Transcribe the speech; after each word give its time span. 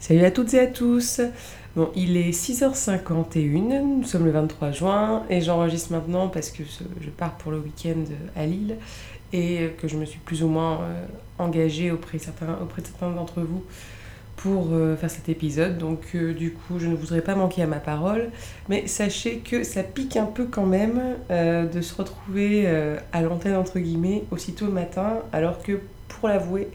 Salut 0.00 0.24
à 0.24 0.30
toutes 0.30 0.54
et 0.54 0.60
à 0.60 0.66
tous. 0.66 1.20
Bon, 1.76 1.90
il 1.94 2.16
est 2.16 2.30
6h51, 2.30 3.82
nous 3.82 4.02
sommes 4.02 4.24
le 4.24 4.30
23 4.30 4.70
juin 4.70 5.24
et 5.28 5.42
j'enregistre 5.42 5.92
maintenant 5.92 6.28
parce 6.28 6.48
que 6.50 6.62
je 7.02 7.10
pars 7.10 7.36
pour 7.36 7.52
le 7.52 7.58
week-end 7.58 8.02
à 8.34 8.46
Lille 8.46 8.76
et 9.34 9.68
que 9.76 9.88
je 9.88 9.98
me 9.98 10.06
suis 10.06 10.18
plus 10.18 10.42
ou 10.42 10.48
moins 10.48 10.80
euh, 10.80 11.04
engagée 11.38 11.90
auprès, 11.90 12.16
de 12.16 12.22
certains 12.22 13.10
d'entre 13.10 13.42
vous 13.42 13.62
pour 14.36 14.68
euh, 14.72 14.96
faire 14.96 15.10
cet 15.10 15.28
épisode. 15.28 15.76
Donc 15.76 16.00
euh, 16.14 16.32
du 16.32 16.54
coup, 16.54 16.78
je 16.78 16.86
ne 16.86 16.94
voudrais 16.94 17.20
pas 17.20 17.34
manquer 17.34 17.62
à 17.62 17.66
ma 17.66 17.78
parole, 17.78 18.30
mais 18.70 18.86
sachez 18.86 19.40
que 19.40 19.64
ça 19.64 19.82
pique 19.82 20.16
un 20.16 20.24
peu 20.24 20.46
quand 20.46 20.66
même 20.66 20.98
de 21.28 21.80
se 21.82 21.94
retrouver 21.94 22.66
à 23.12 23.20
l'antenne 23.20 23.54
entre 23.54 23.78
guillemets 23.78 24.24
aussitôt 24.30 24.64
le 24.64 24.72
matin, 24.72 25.18
alors 25.34 25.62
que 25.62 25.78
pour 26.08 26.28
l'avouer, 26.28 26.68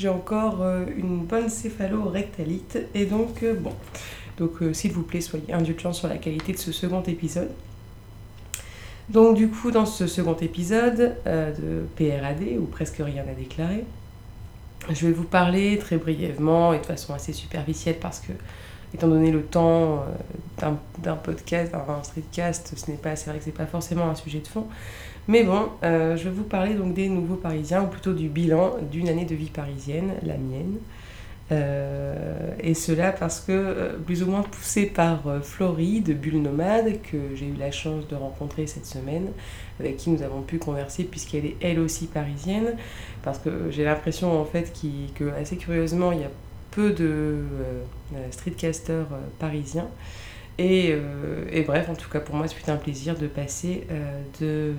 j'ai 0.00 0.08
encore 0.08 0.64
une 0.96 1.24
bonne 1.24 1.50
céphalo-rectalite 1.50 2.78
et 2.94 3.04
donc 3.04 3.44
bon. 3.60 3.72
Donc 4.38 4.52
s'il 4.72 4.92
vous 4.92 5.02
plaît, 5.02 5.20
soyez 5.20 5.52
indulgents 5.52 5.92
sur 5.92 6.08
la 6.08 6.16
qualité 6.16 6.52
de 6.52 6.58
ce 6.58 6.72
second 6.72 7.02
épisode. 7.02 7.50
Donc 9.10 9.36
du 9.36 9.48
coup, 9.48 9.70
dans 9.70 9.84
ce 9.84 10.06
second 10.06 10.36
épisode 10.36 11.16
de 11.26 11.84
PRAD, 11.96 12.42
ou 12.58 12.64
presque 12.64 12.96
rien 12.98 13.24
à 13.28 13.34
déclarer, 13.34 13.84
je 14.88 15.06
vais 15.06 15.12
vous 15.12 15.24
parler 15.24 15.78
très 15.78 15.98
brièvement 15.98 16.72
et 16.72 16.78
de 16.78 16.86
façon 16.86 17.12
assez 17.12 17.34
superficielle 17.34 17.96
parce 18.00 18.20
que, 18.20 18.32
étant 18.94 19.08
donné 19.08 19.30
le 19.30 19.42
temps 19.42 20.04
euh, 20.62 20.70
d'un 20.98 21.16
podcast, 21.16 21.72
d'un 21.72 22.02
streetcast, 22.02 22.74
ce 22.76 22.90
n'est 22.90 22.96
pas, 22.96 23.14
vrai 23.14 23.38
que 23.38 23.44
c'est 23.44 23.50
pas 23.52 23.66
forcément 23.66 24.08
un 24.08 24.14
sujet 24.14 24.40
de 24.40 24.46
fond. 24.46 24.66
Mais 25.28 25.44
bon, 25.44 25.68
euh, 25.84 26.16
je 26.16 26.24
vais 26.24 26.30
vous 26.30 26.44
parler 26.44 26.74
donc 26.74 26.94
des 26.94 27.08
nouveaux 27.08 27.36
Parisiens, 27.36 27.82
ou 27.82 27.86
plutôt 27.86 28.12
du 28.12 28.28
bilan 28.28 28.76
d'une 28.90 29.08
année 29.08 29.24
de 29.24 29.34
vie 29.34 29.50
parisienne, 29.50 30.14
la 30.22 30.36
mienne. 30.36 30.78
Euh, 31.52 32.52
et 32.60 32.74
cela 32.74 33.10
parce 33.10 33.40
que, 33.40 33.96
plus 34.06 34.22
ou 34.22 34.26
moins 34.26 34.42
poussé 34.42 34.86
par 34.86 35.22
Florie 35.42 36.00
de 36.00 36.14
Bulle 36.14 36.42
Nomade, 36.42 37.00
que 37.02 37.34
j'ai 37.34 37.46
eu 37.46 37.56
la 37.58 37.70
chance 37.70 38.06
de 38.08 38.16
rencontrer 38.16 38.66
cette 38.66 38.86
semaine, 38.86 39.28
avec 39.78 39.96
qui 39.98 40.10
nous 40.10 40.22
avons 40.22 40.42
pu 40.42 40.58
converser, 40.58 41.04
puisqu'elle 41.04 41.46
est 41.46 41.56
elle 41.60 41.80
aussi 41.80 42.06
parisienne, 42.06 42.76
parce 43.22 43.38
que 43.38 43.70
j'ai 43.70 43.84
l'impression 43.84 44.40
en 44.40 44.44
fait 44.44 44.72
que 45.14 45.30
assez 45.40 45.56
curieusement 45.56 46.12
il 46.12 46.20
y 46.20 46.24
a 46.24 46.30
peu 46.70 46.90
de 46.90 47.04
euh, 47.04 48.30
streetcasters 48.30 49.06
euh, 49.12 49.20
parisiens. 49.38 49.88
Et, 50.58 50.90
euh, 50.92 51.64
bref, 51.66 51.88
en 51.88 51.94
tout 51.94 52.10
cas 52.10 52.20
pour 52.20 52.34
moi 52.34 52.46
c'est 52.48 52.70
un 52.70 52.76
plaisir 52.76 53.16
de 53.16 53.26
passer 53.26 53.86
de, 54.40 54.74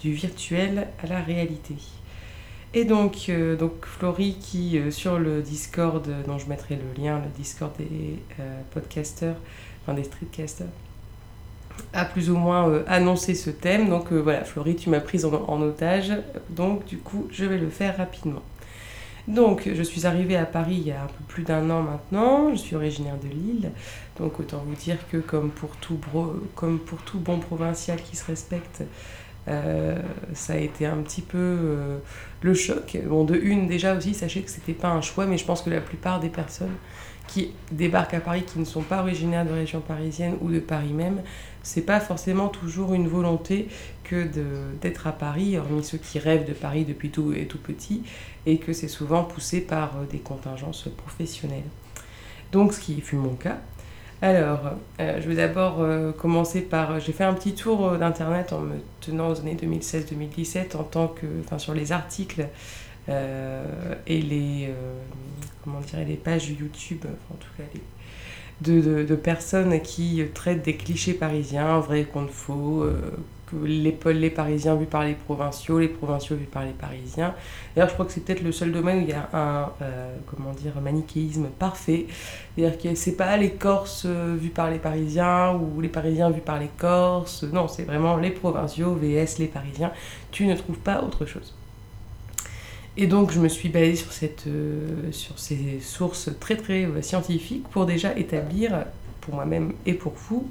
du 0.00 0.12
virtuel 0.12 0.88
à 1.02 1.06
la 1.06 1.20
réalité. 1.20 1.76
Et 2.74 2.84
donc, 2.84 3.30
donc 3.58 3.86
Florie 3.86 4.36
qui 4.40 4.80
sur 4.90 5.18
le 5.18 5.40
Discord, 5.40 6.04
dont 6.26 6.38
je 6.38 6.48
mettrai 6.48 6.76
le 6.76 7.00
lien, 7.00 7.20
le 7.20 7.30
Discord 7.40 7.72
des 7.78 8.18
podcasters, 8.72 9.36
enfin 9.82 9.94
des 9.94 10.02
streetcasters, 10.02 10.66
a 11.92 12.04
plus 12.04 12.30
ou 12.30 12.36
moins 12.36 12.68
euh, 12.68 12.82
annoncé 12.86 13.34
ce 13.34 13.50
thème. 13.50 13.88
Donc 13.88 14.12
euh, 14.12 14.16
voilà, 14.16 14.44
Florie, 14.44 14.76
tu 14.76 14.90
m'as 14.90 15.00
prise 15.00 15.24
en, 15.24 15.62
otage. 15.62 16.12
Donc 16.50 16.84
du 16.86 16.98
coup, 16.98 17.26
je 17.30 17.44
vais 17.44 17.58
le 17.58 17.70
faire 17.70 17.96
rapidement. 17.96 18.42
Donc, 19.28 19.68
je 19.72 19.82
suis 19.82 20.06
arrivée 20.06 20.36
à 20.36 20.46
Paris 20.46 20.78
il 20.80 20.88
y 20.88 20.90
a 20.90 21.02
un 21.02 21.06
peu 21.06 21.24
plus 21.28 21.42
d'un 21.44 21.68
an 21.70 21.82
maintenant. 21.82 22.50
Je 22.50 22.56
suis 22.56 22.74
originaire 22.74 23.16
de 23.22 23.28
Lille. 23.28 23.70
Donc, 24.18 24.40
autant 24.40 24.64
vous 24.66 24.74
dire 24.74 24.96
que, 25.12 25.18
comme 25.18 25.50
pour 25.50 25.76
tout, 25.76 25.98
bon 27.18 27.38
provincial 27.38 28.00
qui 28.02 28.16
se 28.16 28.24
respecte, 28.24 28.82
euh, 29.46 30.00
ça 30.34 30.54
a 30.54 30.56
été 30.56 30.86
un 30.86 30.96
petit 30.98 31.22
peu 31.22 32.00
le 32.42 32.54
choc. 32.54 32.98
Bon, 33.06 33.24
de 33.24 33.36
une, 33.36 33.68
déjà 33.68 33.94
aussi, 33.94 34.14
sachez 34.14 34.42
que 34.42 34.50
c'était 34.50 34.72
pas 34.72 34.88
un 34.88 35.02
choix, 35.02 35.26
mais 35.26 35.38
je 35.38 35.44
pense 35.44 35.62
que 35.62 35.70
la 35.70 35.80
plupart 35.80 36.20
des 36.20 36.30
personnes 36.30 36.76
qui 37.28 37.52
débarquent 37.70 38.14
à 38.14 38.20
Paris, 38.20 38.42
qui 38.42 38.58
ne 38.58 38.64
sont 38.64 38.82
pas 38.82 39.02
originaires 39.02 39.44
de 39.44 39.52
région 39.52 39.80
parisienne 39.80 40.36
ou 40.40 40.50
de 40.50 40.58
Paris 40.58 40.92
même, 40.92 41.22
c'est 41.62 41.82
pas 41.82 42.00
forcément 42.00 42.48
toujours 42.48 42.94
une 42.94 43.06
volonté 43.06 43.68
que 44.02 44.26
d'être 44.80 45.06
à 45.06 45.12
Paris, 45.12 45.58
hormis 45.58 45.84
ceux 45.84 45.98
qui 45.98 46.18
rêvent 46.18 46.48
de 46.48 46.54
Paris 46.54 46.84
depuis 46.84 47.10
tout 47.10 47.32
et 47.34 47.46
tout 47.46 47.58
petit, 47.58 48.02
et 48.46 48.58
que 48.58 48.72
c'est 48.72 48.88
souvent 48.88 49.22
poussé 49.22 49.60
par 49.60 49.96
euh, 49.96 50.06
des 50.10 50.18
contingences 50.18 50.88
professionnelles. 50.96 51.68
Donc, 52.50 52.72
ce 52.72 52.80
qui 52.80 53.00
fut 53.02 53.16
mon 53.16 53.34
cas. 53.34 53.58
Alors, 54.22 54.60
euh, 54.98 55.20
je 55.20 55.28
vais 55.28 55.36
d'abord 55.36 55.76
euh, 55.80 56.10
commencer 56.12 56.62
par. 56.62 56.98
J'ai 56.98 57.12
fait 57.12 57.24
un 57.24 57.34
petit 57.34 57.54
tour 57.54 57.92
d'internet 57.98 58.54
en 58.54 58.60
me 58.60 58.76
tenant 59.00 59.28
aux 59.28 59.38
années 59.38 59.56
2016-2017 59.60 60.76
en 60.76 60.84
tant 60.84 61.08
que, 61.08 61.26
enfin, 61.44 61.58
sur 61.58 61.74
les 61.74 61.92
articles 61.92 62.48
et 63.08 64.20
les, 64.20 64.72
comment 65.64 65.80
dire, 65.80 66.00
les 66.06 66.16
pages 66.16 66.50
YouTube, 66.50 67.04
en 67.30 67.34
tout 67.34 67.48
cas 67.56 67.64
de, 68.60 69.04
de, 69.04 69.14
personnes 69.14 69.80
qui 69.80 70.22
traitent 70.34 70.64
des 70.64 70.76
clichés 70.76 71.14
parisiens, 71.14 71.78
vrai 71.78 72.04
contre 72.04 72.32
faux, 72.32 72.82
euh, 72.82 73.00
que 73.46 73.56
les, 73.56 73.96
les 74.14 74.30
parisiens 74.30 74.74
vus 74.74 74.86
par 74.86 75.04
les 75.04 75.14
provinciaux, 75.14 75.78
les 75.78 75.88
provinciaux 75.88 76.36
vus 76.36 76.46
par 76.46 76.64
les 76.64 76.72
parisiens. 76.72 77.34
D'ailleurs, 77.74 77.88
je 77.88 77.94
crois 77.94 78.04
que 78.04 78.12
c'est 78.12 78.20
peut-être 78.24 78.42
le 78.42 78.52
seul 78.52 78.72
domaine 78.72 78.98
où 78.98 79.02
il 79.02 79.10
y 79.10 79.12
a 79.12 79.28
un, 79.32 79.72
euh, 79.80 80.16
comment 80.26 80.50
dire, 80.52 80.78
manichéisme 80.80 81.46
parfait. 81.58 82.06
C'est-à-dire 82.56 82.78
que 82.78 82.94
c'est 82.94 83.16
pas 83.16 83.36
les 83.36 83.52
Corses 83.52 84.04
euh, 84.06 84.36
vus 84.38 84.50
par 84.50 84.70
les 84.70 84.78
Parisiens 84.78 85.54
ou 85.54 85.80
les 85.80 85.88
Parisiens 85.88 86.30
vus 86.30 86.40
par 86.40 86.58
les 86.58 86.70
Corses. 86.76 87.44
Non, 87.44 87.68
c'est 87.68 87.84
vraiment 87.84 88.16
les 88.16 88.30
provinciaux 88.30 88.94
vs 88.94 89.38
les 89.38 89.46
Parisiens. 89.46 89.92
Tu 90.32 90.46
ne 90.46 90.54
trouves 90.56 90.80
pas 90.80 91.02
autre 91.02 91.24
chose. 91.24 91.57
Et 93.00 93.06
donc, 93.06 93.30
je 93.30 93.38
me 93.38 93.46
suis 93.46 93.68
basée 93.68 93.94
sur, 93.94 94.12
cette, 94.12 94.48
euh, 94.48 95.12
sur 95.12 95.38
ces 95.38 95.78
sources 95.80 96.30
très 96.40 96.56
très 96.56 96.84
euh, 96.84 97.00
scientifiques 97.00 97.68
pour 97.68 97.86
déjà 97.86 98.18
établir, 98.18 98.86
pour 99.20 99.36
moi-même 99.36 99.72
et 99.86 99.94
pour 99.94 100.14
vous, 100.14 100.50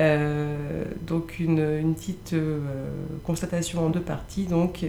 euh, 0.00 0.84
donc 1.06 1.38
une, 1.38 1.60
une 1.60 1.94
petite 1.94 2.34
constatation 3.22 3.86
en 3.86 3.90
deux 3.90 4.00
parties. 4.00 4.46
Donc, 4.46 4.84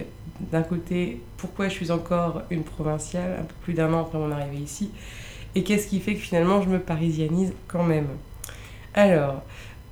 d'un 0.50 0.62
côté, 0.62 1.20
pourquoi 1.36 1.68
je 1.68 1.74
suis 1.74 1.92
encore 1.92 2.42
une 2.50 2.64
provinciale, 2.64 3.36
un 3.40 3.44
peu 3.44 3.54
plus 3.62 3.74
d'un 3.74 3.92
an 3.92 4.00
après 4.00 4.18
mon 4.18 4.32
arrivée 4.32 4.58
ici, 4.58 4.90
et 5.54 5.62
qu'est-ce 5.62 5.86
qui 5.86 6.00
fait 6.00 6.14
que 6.14 6.20
finalement 6.20 6.62
je 6.62 6.68
me 6.68 6.80
parisianise 6.80 7.52
quand 7.68 7.84
même? 7.84 8.08
Alors, 8.92 9.42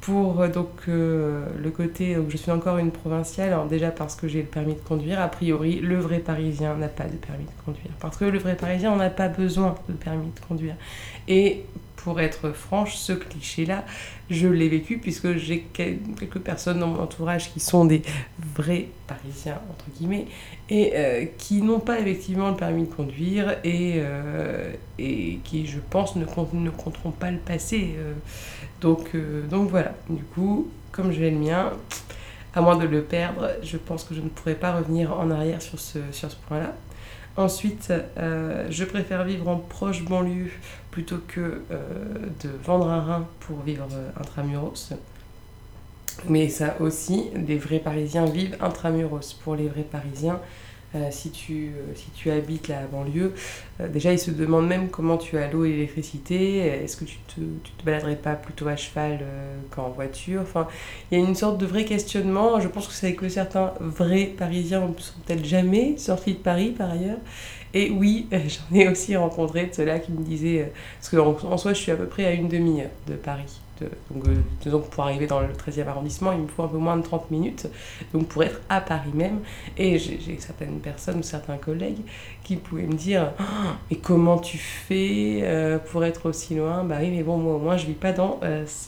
pour 0.07 0.41
euh, 0.41 0.49
donc 0.49 0.71
euh, 0.89 1.45
le 1.61 1.71
côté 1.71 2.17
où 2.17 2.31
je 2.31 2.37
suis 2.37 2.53
encore 2.53 2.79
une 2.79 2.93
provinciale, 2.93 3.57
déjà 3.69 3.91
parce 3.91 4.15
que 4.15 4.29
j'ai 4.29 4.43
le 4.43 4.47
permis 4.47 4.75
de 4.75 4.79
conduire, 4.79 5.21
a 5.21 5.27
priori 5.27 5.81
le 5.81 5.99
vrai 5.99 6.21
parisien 6.21 6.77
n'a 6.77 6.87
pas 6.87 7.07
de 7.07 7.17
permis 7.17 7.45
de 7.45 7.65
conduire. 7.65 7.91
Parce 7.99 8.17
que 8.17 8.25
le 8.25 8.39
vrai 8.39 8.55
parisien 8.55 8.95
n'a 8.95 9.11
pas 9.11 9.27
besoin 9.27 9.75
de 9.89 9.95
permis 9.95 10.31
de 10.31 10.47
conduire. 10.47 10.77
Et 11.27 11.65
pour 12.07 12.21
être 12.21 12.53
franche, 12.53 12.95
ce 12.95 13.13
cliché-là, 13.13 13.85
je 14.31 14.47
l'ai 14.47 14.69
vécu 14.69 14.99
puisque 14.99 15.37
j'ai 15.39 15.67
quelques 15.73 16.39
personnes 16.39 16.79
dans 16.79 16.87
mon 16.87 17.03
entourage 17.03 17.53
qui 17.53 17.59
sont 17.59 17.85
des 17.85 18.03
vrais 18.55 18.87
parisiens, 19.09 19.59
entre 19.69 19.87
guillemets, 19.99 20.27
et 20.71 20.93
euh, 20.95 21.25
qui 21.37 21.63
n'ont 21.63 21.81
pas 21.81 21.99
effectivement 21.99 22.51
le 22.51 22.55
permis 22.55 22.85
de 22.85 22.95
conduire 22.95 23.57
et, 23.65 24.01
et 25.01 25.41
qui, 25.43 25.67
je 25.67 25.79
pense, 25.91 26.15
ne, 26.15 26.25
compteront 26.25 27.11
pas 27.11 27.33
le. 27.33 27.41
Donc, 28.81 29.09
euh, 29.17 29.43
donc 29.49 29.71
voilà, 29.71 29.95
du 30.09 30.23
coup, 30.23 30.69
comme 30.93 31.11
j'ai 31.11 31.33
le 31.33 31.39
mien, 31.39 31.73
à 32.55 32.61
moins 32.61 32.77
de 32.77 32.87
le 32.87 33.03
perdre, 33.03 33.51
je 33.65 33.77
pense 33.77 34.05
que 34.05 34.15
je 34.15 34.21
ne 34.21 34.29
pourrais 34.29 34.55
pas 34.55 34.77
revenir 34.77 35.13
en 35.19 35.31
arrière 35.33 35.61
sur 35.61 35.81
ce, 35.81 35.99
sur 36.13 36.31
ce 36.31 36.37
point-là. 36.49 36.73
Ensuite, 37.37 37.93
euh, 38.17 38.67
je 38.71 38.85
préfère 38.85 39.25
vivre 39.25 39.49
en 39.49 39.57
proche 39.57 40.05
banlieue 40.05 40.51
plutôt 40.91 41.19
que 41.29 41.41
euh, 41.41 41.79
de 42.43 42.49
vendre 42.65 42.89
un 42.89 43.03
rein 43.03 43.27
pour 43.41 43.61
vivre 43.61 43.87
intramuros. 44.19 44.93
Mais 46.29 46.49
ça 46.49 46.77
aussi, 46.81 47.27
des 47.37 47.59
vrais 47.59 47.79
Parisiens 47.79 48.25
vivent 48.25 48.57
intramuros. 48.61 49.35
Pour 49.35 49.55
les 49.55 49.69
vrais 49.69 49.83
Parisiens, 49.83 50.41
euh, 50.95 51.09
si, 51.11 51.31
tu, 51.31 51.73
euh, 51.77 51.95
si 51.95 52.11
tu 52.11 52.31
habites 52.31 52.69
la 52.69 52.87
banlieue, 52.87 53.35
euh, 53.81 53.89
déjà 53.89 54.13
ils 54.13 54.19
se 54.19 54.31
demandent 54.31 54.69
même 54.69 54.89
comment 54.89 55.17
tu 55.17 55.37
as 55.37 55.51
l'eau 55.51 55.65
et 55.65 55.71
l'électricité, 55.71 56.59
est-ce 56.59 56.97
que 56.97 57.05
tu 57.05 57.19
te, 57.27 57.41
te 57.41 57.85
baladerais 57.85 58.17
pas 58.17 58.35
plutôt 58.35 58.69
à 58.69 58.77
cheval 58.77 59.21
qu'en 59.71 59.91
voiture? 59.91 60.43
Enfin, 60.43 60.69
il 61.11 61.19
y 61.19 61.21
a 61.21 61.25
une 61.25 61.35
sorte 61.35 61.59
de 61.59 61.67
vrai 61.67 61.85
questionnement. 61.85 62.61
Je 62.61 62.69
pense 62.69 62.87
que 62.87 62.95
c'est 62.95 63.15
que 63.15 63.29
certains 63.29 63.75
vrais 63.81 64.27
Parisiens 64.27 64.81
ne 64.81 65.01
sont 65.01 65.15
peut-être 65.27 65.45
jamais 65.45 65.97
sortis 65.99 66.35
de 66.35 66.39
Paris 66.39 66.71
par 66.71 66.91
ailleurs. 66.93 67.19
Et 67.75 67.91
oui, 67.91 68.29
j'en 68.33 68.77
ai 68.77 68.89
aussi 68.89 69.17
rencontré 69.17 69.67
de 69.67 69.75
ceux-là 69.75 69.99
qui 69.99 70.13
me 70.13 70.23
disaient, 70.23 70.73
parce 70.99 71.11
qu'en 71.11 71.37
en 71.51 71.59
soi 71.59 71.73
je 71.73 71.81
suis 71.81 71.93
à 71.93 71.97
peu 71.97 72.07
près 72.07 72.25
à 72.25 72.33
une 72.33 72.49
demi-heure 72.49 72.91
de 73.07 73.15
Paris 73.15 73.61
donc, 73.81 74.27
euh, 74.29 74.79
pour 74.91 75.05
arriver 75.05 75.27
dans 75.27 75.41
le 75.41 75.49
13e 75.49 75.87
arrondissement, 75.87 76.33
il 76.33 76.41
me 76.41 76.49
faut 76.49 76.63
un 76.63 76.69
peu 76.69 76.79
moins 76.79 76.97
de 76.97 77.03
30 77.03 77.31
minutes, 77.31 77.69
donc 78.13 78.29
pour 78.29 78.43
être 78.43 78.61
à 78.69 78.81
Paris 78.81 79.11
même. 79.15 79.41
Et 79.77 79.99
j'ai 79.99 80.39
certaines 80.39 80.81
personnes 80.81 81.23
certains 81.23 81.57
collègues 81.57 82.03
qui 82.45 82.57
pouvaient 82.57 82.87
me 82.87 82.95
dire 82.95 83.33
oh, 83.41 83.45
Mais 83.91 83.97
comment 83.97 84.39
tu 84.39 84.59
fais 84.59 85.41
euh, 85.43 85.79
pour 85.79 86.05
être 86.05 86.29
aussi 86.29 86.55
loin? 86.55 86.85
Bah 86.85 86.97
oui, 87.01 87.11
mais 87.11 87.23
bon, 87.23 87.37
moi 87.37 87.55
au 87.55 87.59
moins 87.59 87.77
je 87.77 87.87
vis 87.87 87.95
pas 87.95 88.13
dans, 88.13 88.41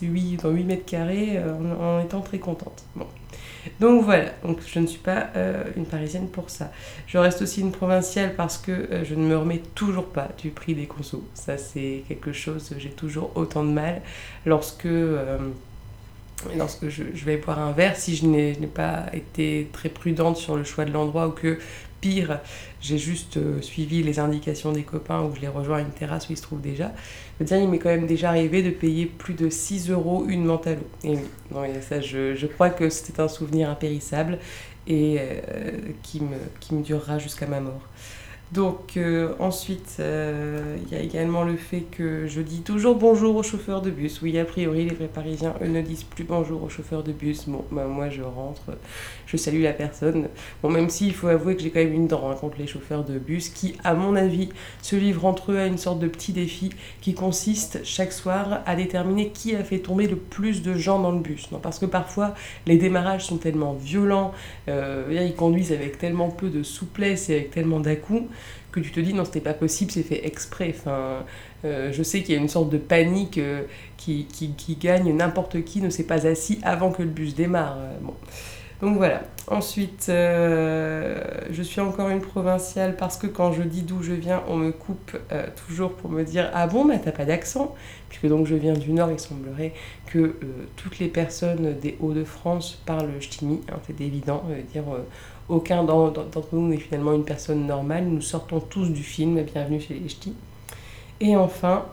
8, 0.02 0.38
euh, 0.38 0.42
dans 0.42 0.50
8 0.50 0.64
mètres 0.64 0.86
carrés 0.86 1.38
en, 1.80 2.00
étant 2.00 2.20
très 2.20 2.38
contente. 2.38 2.84
Bon. 2.94 3.06
Donc 3.80 4.02
voilà, 4.04 4.30
donc 4.44 4.60
je 4.66 4.78
ne 4.78 4.86
suis 4.86 5.00
pas 5.00 5.28
une 5.76 5.84
parisienne 5.84 6.28
pour 6.28 6.48
ça. 6.48 6.70
Je 7.06 7.18
reste 7.18 7.42
aussi 7.42 7.60
une 7.60 7.72
provinciale 7.72 8.34
parce 8.34 8.56
que 8.56 8.88
je 9.04 9.14
ne 9.14 9.26
me 9.26 9.36
remets 9.36 9.60
toujours 9.74 10.06
pas 10.06 10.28
du 10.38 10.50
prix 10.50 10.74
des 10.74 10.86
consos. 10.86 11.22
Ça 11.34 11.58
c'est 11.58 12.04
quelque 12.08 12.32
chose, 12.32 12.72
j'ai 12.78 12.90
toujours 12.90 13.30
autant 13.34 13.64
de 13.64 13.70
mal 13.70 14.00
lorsque, 14.46 14.77
euh, 14.86 15.38
lorsque 16.56 16.88
je, 16.88 17.04
je, 17.14 17.24
vais 17.24 17.36
boire 17.36 17.58
un 17.58 17.72
verre, 17.72 17.96
si 17.96 18.14
je 18.14 18.26
n'ai 18.26 18.54
pas 18.72 19.06
été 19.12 19.68
très 19.72 19.88
prudente 19.88 20.36
sur 20.36 20.56
le 20.56 20.64
choix 20.64 20.84
de 20.84 20.92
l'endroit 20.92 21.28
ou 21.28 21.32
que 21.32 21.58
pire, 22.00 22.40
j'ai 22.80 22.98
juste 22.98 23.36
euh, 23.36 23.60
suivi 23.60 24.02
les 24.02 24.18
indications 24.18 24.72
des 24.72 24.82
copains 24.82 25.22
où 25.22 25.34
je 25.34 25.40
les 25.40 25.48
rejoins 25.48 25.78
à 25.78 25.80
une 25.80 25.90
terrasse 25.90 26.28
où 26.28 26.32
ils 26.32 26.36
se 26.36 26.42
trouvent 26.42 26.60
déjà. 26.60 26.92
Je 27.38 27.44
veux 27.44 27.46
dire, 27.46 27.58
il 27.58 27.68
m'est 27.68 27.78
quand 27.78 27.88
même 27.88 28.06
déjà 28.06 28.30
arrivé 28.30 28.62
de 28.62 28.70
payer 28.70 29.06
plus 29.06 29.34
de 29.34 29.48
6 29.48 29.90
euros 29.90 30.24
une 30.28 30.44
menthe 30.44 30.66
à 30.66 30.74
l'eau. 30.74 31.64
Et 31.64 31.80
ça, 31.82 32.00
je, 32.00 32.34
je 32.34 32.46
crois 32.46 32.70
que 32.70 32.88
c'était 32.88 33.20
un 33.20 33.28
souvenir 33.28 33.68
impérissable 33.70 34.38
et 34.86 35.16
euh, 35.18 35.72
qui, 36.02 36.20
me, 36.20 36.36
qui 36.60 36.74
me 36.74 36.82
durera 36.82 37.18
jusqu'à 37.18 37.46
ma 37.46 37.60
mort. 37.60 37.82
Donc 38.52 38.96
euh, 38.96 39.34
ensuite, 39.40 39.96
euh, 40.00 40.78
il 40.82 40.90
y 40.90 40.98
a 40.98 41.02
également 41.02 41.44
le 41.44 41.56
fait 41.56 41.82
que 41.82 42.26
je 42.26 42.40
dis 42.40 42.62
toujours 42.62 42.94
bonjour 42.94 43.36
aux 43.36 43.42
chauffeurs 43.42 43.82
de 43.82 43.90
bus. 43.90 44.22
Oui, 44.22 44.38
a 44.38 44.44
priori, 44.46 44.86
les 44.86 44.94
vrais 44.94 45.06
Parisiens, 45.06 45.54
eux, 45.62 45.68
ne 45.68 45.82
disent 45.82 46.04
plus 46.04 46.24
bonjour 46.24 46.62
aux 46.62 46.70
chauffeurs 46.70 47.02
de 47.02 47.12
bus. 47.12 47.46
Bon, 47.46 47.62
bah, 47.70 47.84
moi, 47.84 48.08
je 48.08 48.22
rentre, 48.22 48.62
je 49.26 49.36
salue 49.36 49.62
la 49.62 49.74
personne. 49.74 50.28
Bon, 50.62 50.70
même 50.70 50.88
s'il 50.88 51.12
faut 51.12 51.28
avouer 51.28 51.56
que 51.56 51.62
j'ai 51.62 51.70
quand 51.70 51.80
même 51.80 51.92
une 51.92 52.06
dent 52.06 52.30
hein, 52.30 52.36
contre 52.40 52.56
les 52.58 52.66
chauffeurs 52.66 53.04
de 53.04 53.18
bus 53.18 53.50
qui, 53.50 53.74
à 53.84 53.92
mon 53.92 54.16
avis, 54.16 54.48
se 54.80 54.96
livrent 54.96 55.26
entre 55.26 55.52
eux 55.52 55.58
à 55.58 55.66
une 55.66 55.78
sorte 55.78 55.98
de 55.98 56.08
petit 56.08 56.32
défi 56.32 56.70
qui 57.02 57.12
consiste 57.12 57.80
chaque 57.84 58.12
soir 58.12 58.62
à 58.64 58.76
déterminer 58.76 59.28
qui 59.28 59.54
a 59.56 59.62
fait 59.62 59.80
tomber 59.80 60.06
le 60.06 60.16
plus 60.16 60.62
de 60.62 60.72
gens 60.72 60.98
dans 60.98 61.12
le 61.12 61.20
bus. 61.20 61.50
Non, 61.52 61.58
parce 61.58 61.78
que 61.78 61.86
parfois, 61.86 62.32
les 62.66 62.78
démarrages 62.78 63.26
sont 63.26 63.36
tellement 63.36 63.74
violents, 63.74 64.32
euh, 64.68 65.04
ils 65.10 65.34
conduisent 65.34 65.72
avec 65.72 65.98
tellement 65.98 66.30
peu 66.30 66.48
de 66.48 66.62
souplesse 66.62 67.28
et 67.28 67.34
avec 67.34 67.50
tellement 67.50 67.80
dà 67.80 67.94
que 68.72 68.80
tu 68.80 68.90
te 68.90 69.00
dis 69.00 69.14
non 69.14 69.24
c'était 69.24 69.40
pas 69.40 69.54
possible 69.54 69.90
c'est 69.90 70.02
fait 70.02 70.26
exprès. 70.26 70.74
Enfin 70.76 71.24
euh, 71.64 71.90
je 71.92 72.02
sais 72.02 72.22
qu'il 72.22 72.34
y 72.34 72.38
a 72.38 72.40
une 72.40 72.48
sorte 72.48 72.70
de 72.70 72.78
panique 72.78 73.38
euh, 73.38 73.62
qui, 73.96 74.26
qui, 74.26 74.76
gagne 74.76 75.12
n'importe 75.14 75.64
qui 75.64 75.80
ne 75.80 75.90
s'est 75.90 76.04
pas 76.04 76.26
assis 76.26 76.60
avant 76.62 76.92
que 76.92 77.02
le 77.02 77.08
bus 77.08 77.34
démarre. 77.34 77.76
Euh, 77.78 77.96
bon. 78.00 78.14
donc 78.80 78.96
voilà. 78.96 79.22
Ensuite 79.48 80.04
je 80.08 81.62
suis 81.62 81.80
encore 81.80 82.10
une 82.10 82.20
provinciale 82.20 82.96
parce 82.96 83.16
que 83.16 83.26
quand 83.26 83.52
je 83.52 83.62
dis 83.62 83.80
d'où 83.80 84.02
je 84.02 84.12
viens 84.12 84.42
on 84.46 84.56
me 84.56 84.72
coupe 84.72 85.16
toujours 85.66 85.94
pour 85.94 86.10
me 86.10 86.22
dire 86.22 86.50
ah 86.52 86.66
bon 86.66 86.84
mais 86.84 87.00
t'as 87.00 87.12
pas 87.12 87.24
d'accent. 87.24 87.74
Puisque 88.10 88.28
donc 88.28 88.46
je 88.46 88.54
viens 88.54 88.74
du 88.74 88.92
nord 88.92 89.10
il 89.10 89.18
semblerait 89.18 89.72
que 90.06 90.36
toutes 90.76 90.98
les 90.98 91.08
personnes 91.08 91.76
des 91.80 91.96
Hauts-de-France 92.00 92.82
parlent 92.84 93.20
ch'timi 93.20 93.62
hein, 93.72 93.78
c'est 93.86 94.00
évident 94.02 94.44
dire 94.70 94.84
aucun 95.48 95.84
d'entre 95.84 96.48
nous 96.52 96.68
n'est 96.68 96.76
finalement 96.76 97.12
une 97.12 97.24
personne 97.24 97.66
normale. 97.66 98.04
Nous 98.04 98.20
sortons 98.20 98.60
tous 98.60 98.88
du 98.88 99.02
film 99.02 99.42
Bienvenue 99.42 99.80
chez 99.80 99.94
les 99.94 100.08
Ch'tis. 100.08 100.34
Et 101.20 101.36
enfin, 101.36 101.86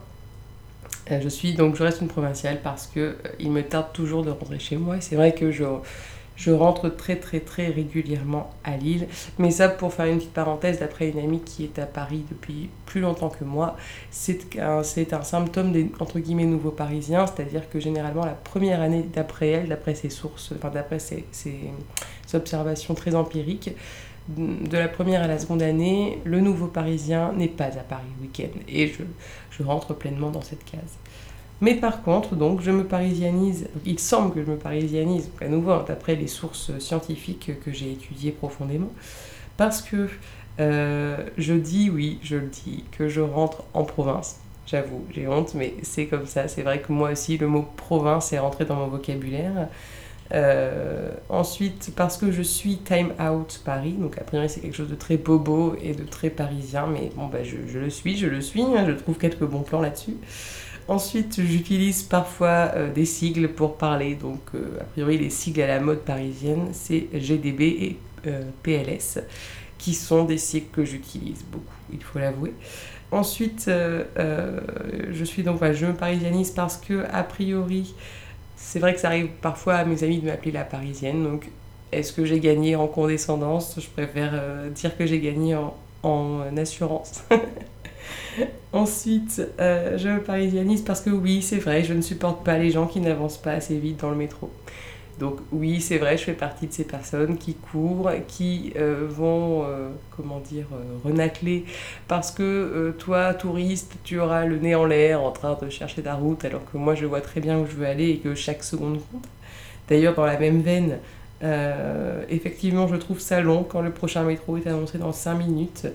euh, 1.12 1.20
je 1.22 1.30
suis 1.30 1.54
donc 1.54 1.76
je 1.76 1.84
reste 1.84 2.02
une 2.02 2.08
provinciale 2.08 2.60
parce 2.64 2.88
que 2.88 3.18
euh, 3.26 3.50
me 3.50 3.62
tarde 3.62 3.88
toujours 3.94 4.24
de 4.24 4.32
rentrer 4.32 4.60
chez 4.60 4.76
moi. 4.76 4.98
C'est 5.00 5.16
vrai 5.16 5.34
que 5.34 5.52
je, 5.52 5.64
rentre 6.52 6.90
très 6.90 7.16
très 7.16 7.40
très 7.40 7.68
régulièrement 7.68 8.52
à 8.64 8.76
Lille. 8.76 9.08
Mais 9.38 9.52
ça, 9.52 9.70
pour 9.70 9.94
faire 9.94 10.08
une 10.08 10.18
petite 10.18 10.34
parenthèse, 10.34 10.80
d'après 10.80 11.10
une 11.10 11.20
amie 11.20 11.40
qui 11.40 11.64
est 11.64 11.80
à 11.80 11.86
Paris 11.86 12.26
depuis 12.30 12.70
plus 12.86 13.02
longtemps 13.02 13.30
que 13.30 13.46
moi, 13.46 13.78
c'est 14.12 14.60
un, 14.60 14.82
un 14.82 15.24
symptôme 15.24 15.72
des 15.72 15.90
entre 16.00 16.20
guillemets 16.20 16.46
nouveaux 16.46 16.72
parisiens. 16.72 17.26
C'est-à-dire 17.26 17.70
que 17.70 17.80
généralement 17.80 18.26
la 18.26 18.34
première 18.34 18.82
année 18.82 19.06
d'après 19.14 19.48
elle, 19.48 19.70
d'après 19.70 19.96
ses 19.96 20.10
sources, 20.10 20.52
enfin 20.58 20.70
d'après 20.70 21.00
ses 21.00 21.26
observations 22.36 22.94
très 22.94 23.16
empiriques. 23.16 23.72
De 24.28 24.78
la 24.78 24.88
première 24.88 25.22
à 25.22 25.28
la 25.28 25.38
seconde 25.38 25.62
année, 25.62 26.20
le 26.24 26.40
nouveau 26.40 26.68
parisien 26.68 27.32
n'est 27.34 27.48
pas 27.48 27.66
à 27.66 27.84
Paris 27.88 28.04
week-end. 28.22 28.58
Et 28.68 28.88
je, 28.88 29.64
rentre 29.64 29.94
pleinement 29.94 30.32
dans 30.32 30.42
cette 30.42 30.66
case. 30.66 30.98
Mais 31.62 31.76
par 31.76 32.04
contre, 32.04 32.36
donc, 32.36 32.62
je 32.62 32.72
me 32.72 32.84
parisianise, 32.84 33.68
il 33.86 34.00
semble 34.00 34.34
que 34.34 34.44
je 34.44 34.52
me 34.52 34.58
parisianise, 34.58 35.30
à 35.40 35.48
nouveau, 35.48 35.72
hein, 35.72 35.86
d'après 35.88 36.16
les 36.16 36.28
sources 36.28 36.78
scientifiques 36.80 37.52
que 37.64 37.72
j'ai 37.72 37.92
étudiées 37.92 38.32
profondément, 38.32 38.92
parce 39.56 39.82
que 39.82 40.10
euh, 40.60 41.18
je 41.38 41.54
dis, 41.54 41.90
oui, 41.90 42.20
je 42.24 42.38
le 42.38 42.48
dis, 42.48 42.84
que 42.98 43.08
je 43.08 43.22
rentre 43.22 43.64
en 43.74 43.84
province. 43.84 44.40
J'avoue, 44.68 45.06
j'ai 45.14 45.28
honte, 45.28 45.54
mais 45.54 45.76
c'est 45.84 46.08
comme 46.08 46.26
ça. 46.26 46.48
C'est 46.48 46.64
vrai 46.64 46.82
que 46.82 46.92
moi 46.92 47.12
aussi, 47.12 47.38
le 47.38 47.48
mot 47.48 47.66
province 47.78 48.34
est 48.34 48.40
rentré 48.40 48.66
dans 48.66 48.76
mon 48.76 48.88
vocabulaire. 48.88 49.68
Euh, 50.34 51.12
ensuite, 51.30 51.92
parce 51.96 52.18
que 52.18 52.32
je 52.32 52.42
suis 52.42 52.78
Time 52.78 53.14
Out 53.20 53.62
Paris, 53.64 53.94
donc 53.94 54.18
a 54.18 54.22
priori 54.24 54.50
c'est 54.50 54.60
quelque 54.60 54.76
chose 54.76 54.90
de 54.90 54.96
très 54.96 55.18
bobo 55.18 55.76
et 55.82 55.94
de 55.94 56.04
très 56.04 56.32
parisien, 56.32 56.88
mais 56.88 57.12
bon, 57.16 57.28
bah, 57.28 57.44
je, 57.44 57.78
le 57.78 57.90
suis, 57.90 58.18
je 58.18 58.28
le 58.28 58.42
suis, 58.42 58.64
hein, 58.64 58.86
je 58.88 58.94
trouve 58.94 59.18
quelques 59.18 59.44
bons 59.44 59.62
plans 59.62 59.82
là-dessus. 59.82 60.18
Ensuite, 60.88 61.42
j'utilise 61.42 62.04
parfois 62.04 62.72
euh, 62.76 62.92
des 62.92 63.06
sigles 63.06 63.50
pour 63.50 63.78
parler, 63.78 64.16
donc 64.16 64.42
euh, 64.56 64.80
a 64.82 64.84
priori 64.84 65.18
les 65.18 65.30
sigles 65.30 65.62
à 65.62 65.68
la 65.68 65.80
mode 65.80 66.00
parisienne, 66.00 66.70
c'est 66.74 67.08
GDB 67.14 67.64
et 67.64 67.98
PLS, 68.64 69.20
qui 69.78 69.94
sont 69.94 70.26
des 70.26 70.40
sigles 70.40 70.70
que 70.72 70.84
j'utilise 70.84 71.44
beaucoup, 71.52 71.66
il 71.94 72.02
faut 72.02 72.18
l'avouer. 72.18 72.56
Ensuite, 73.12 73.70
je 73.70 75.24
suis 75.24 75.44
donc, 75.44 75.60
je 75.74 75.86
me 75.86 75.94
parisianise 75.94 76.50
parce 76.50 76.78
que 76.78 77.06
a 77.14 77.22
priori, 77.22 77.94
c'est 78.56 78.80
vrai 78.80 78.94
que 78.94 79.00
ça 79.00 79.08
arrive 79.10 79.30
parfois 79.42 79.76
à 79.76 79.86
mes 79.86 80.04
amis 80.04 80.20
de 80.20 80.26
m'appeler 80.26 80.52
la 80.52 80.64
parisienne. 80.64 81.24
Donc, 81.24 81.50
est-ce 81.92 82.14
que 82.14 82.26
j'ai 82.26 82.40
gagné 82.40 82.76
en 82.76 82.88
condescendance? 82.88 83.76
Je 83.80 83.88
préfère 83.90 84.32
euh, 84.34 84.70
dire 84.70 84.98
que 84.98 85.06
j'ai 85.06 85.20
gagné 85.20 85.56
en, 85.56 85.76
en 86.04 86.58
assurance. 86.58 87.24
Ensuite, 88.74 89.42
euh, 89.60 89.98
je 89.98 90.10
me 90.10 90.22
parisianise 90.22 90.82
parce 90.82 91.02
que 91.02 91.10
oui, 91.10 91.42
c'est 91.42 91.60
vrai, 91.60 91.84
je 91.84 91.94
ne 91.94 92.02
supporte 92.02 92.44
pas 92.44 92.58
les 92.58 92.72
gens 92.72 92.88
qui 92.88 93.00
n'avancent 93.00 93.38
pas 93.38 93.54
assez 93.54 93.78
vite 93.78 94.02
dans 94.02 94.10
le 94.10 94.18
métro. 94.18 94.52
Donc 95.20 95.40
oui, 95.54 95.80
c'est 95.80 95.98
vrai, 95.98 96.18
je 96.18 96.24
fais 96.24 96.34
partie 96.34 96.68
de 96.68 96.74
ces 96.74 96.84
personnes 96.84 97.38
qui 97.38 97.54
courent, 97.54 98.12
qui 98.28 98.74
euh, 98.76 99.08
vont, 99.10 99.64
euh, 99.64 99.88
comment 100.16 100.40
dire, 100.40 100.66
euh, 100.74 100.98
renacler 101.06 101.64
parce 102.10 102.32
que 102.32 102.94
toi, 103.00 103.34
touriste, 103.34 103.94
tu 104.04 104.20
auras 104.20 104.46
le 104.46 104.58
nez 104.58 104.76
en 104.76 104.86
l'air 104.86 105.22
en 105.22 105.32
train 105.32 105.58
de 105.62 105.70
chercher 105.70 106.02
ta 106.02 106.16
route 106.16 106.44
alors 106.44 106.70
que 106.70 106.78
moi, 106.78 106.96
je 106.96 107.06
vois 107.06 107.22
très 107.22 107.40
bien 107.40 107.58
où 107.58 107.66
je 107.66 107.76
veux 107.76 107.86
aller 107.86 108.10
et 108.10 108.18
que 108.18 108.36
chaque 108.36 108.64
seconde 108.64 109.00
compte. 109.12 109.28
D'ailleurs, 109.88 110.16
dans 110.16 110.26
la 110.26 110.38
même 110.38 110.62
veine, 110.62 110.98
effectivement, 112.30 112.88
je 112.88 112.96
trouve 112.96 113.20
ça 113.20 113.40
long 113.40 113.64
quand 113.64 113.82
le 113.82 113.92
prochain 113.92 114.24
métro 114.24 114.58
est 114.58 114.68
annoncé 114.68 114.98
dans 114.98 115.14
5 115.14 115.36
minutes. 115.36 115.88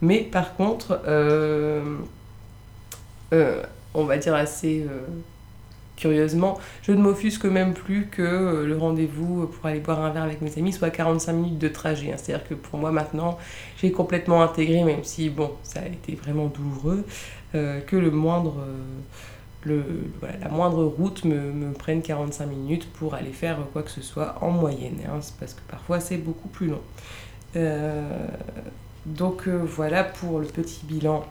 Mais 0.00 0.20
par 0.20 0.56
contre, 0.56 1.00
on 3.94 4.04
va 4.04 4.16
dire 4.18 4.34
assez 4.34 4.86
curieusement, 5.96 6.58
je 6.82 6.92
ne 6.92 6.98
m'offusque 6.98 7.44
même 7.44 7.74
plus 7.74 8.06
que 8.06 8.22
euh, 8.22 8.66
le 8.66 8.76
rendez-vous 8.76 9.46
pour 9.46 9.66
aller 9.66 9.80
boire 9.80 10.00
un 10.00 10.10
verre 10.10 10.24
avec 10.24 10.40
mes 10.40 10.56
amis 10.58 10.72
soit 10.72 10.90
45 10.90 11.32
minutes 11.32 11.58
de 11.58 11.68
trajet. 11.68 12.12
Hein. 12.12 12.16
C'est-à-dire 12.16 12.46
que 12.46 12.54
pour 12.54 12.78
moi 12.78 12.90
maintenant, 12.90 13.38
j'ai 13.80 13.92
complètement 13.92 14.42
intégré, 14.42 14.82
même 14.82 15.04
si 15.04 15.30
bon, 15.30 15.52
ça 15.62 15.80
a 15.80 15.86
été 15.86 16.14
vraiment 16.14 16.46
douloureux, 16.46 17.04
euh, 17.54 17.80
que 17.80 17.96
euh, 17.96 18.10
la 20.40 20.48
moindre 20.48 20.84
route 20.84 21.24
me, 21.24 21.72
prenne 21.72 22.02
45 22.02 22.46
minutes 22.46 22.92
pour 22.92 23.14
aller 23.14 23.32
faire 23.32 23.58
quoi 23.72 23.82
que 23.82 23.90
ce 23.90 24.02
soit 24.02 24.36
en 24.40 24.50
moyenne. 24.50 24.98
Hein. 25.06 25.20
parce 25.38 25.54
que 25.54 25.60
parfois 25.68 26.00
c'est 26.00 26.18
beaucoup 26.18 26.48
plus 26.48 26.68
long. 26.68 26.82
donc 29.06 29.48
voilà 29.48 30.04
pour 30.04 30.40
le 30.40 30.46
petit 30.46 30.84
bilan 30.84 31.24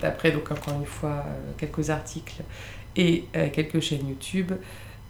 d'après 0.00 0.32
donc 0.32 0.50
encore 0.50 0.74
une 0.74 0.86
fois 0.86 1.24
euh, 1.26 1.52
quelques 1.56 1.90
articles 1.90 2.42
et 2.96 3.24
euh, 3.36 3.48
quelques 3.52 3.80
chaînes 3.80 4.08
YouTube, 4.08 4.52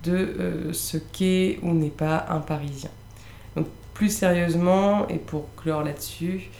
de 0.04 0.70
ce 0.72 0.96
qu'est 0.96 1.58
ou 1.62 1.72
n'est 1.72 1.88
pas 1.88 2.26
un 2.28 2.38
Parisien. 2.38 2.90
Donc 3.56 3.66
plus 3.94 4.10
sérieusement, 4.10 5.08
et 5.08 5.16
pour 5.16 5.46
clore 5.56 5.82
là-dessus, 5.82 6.50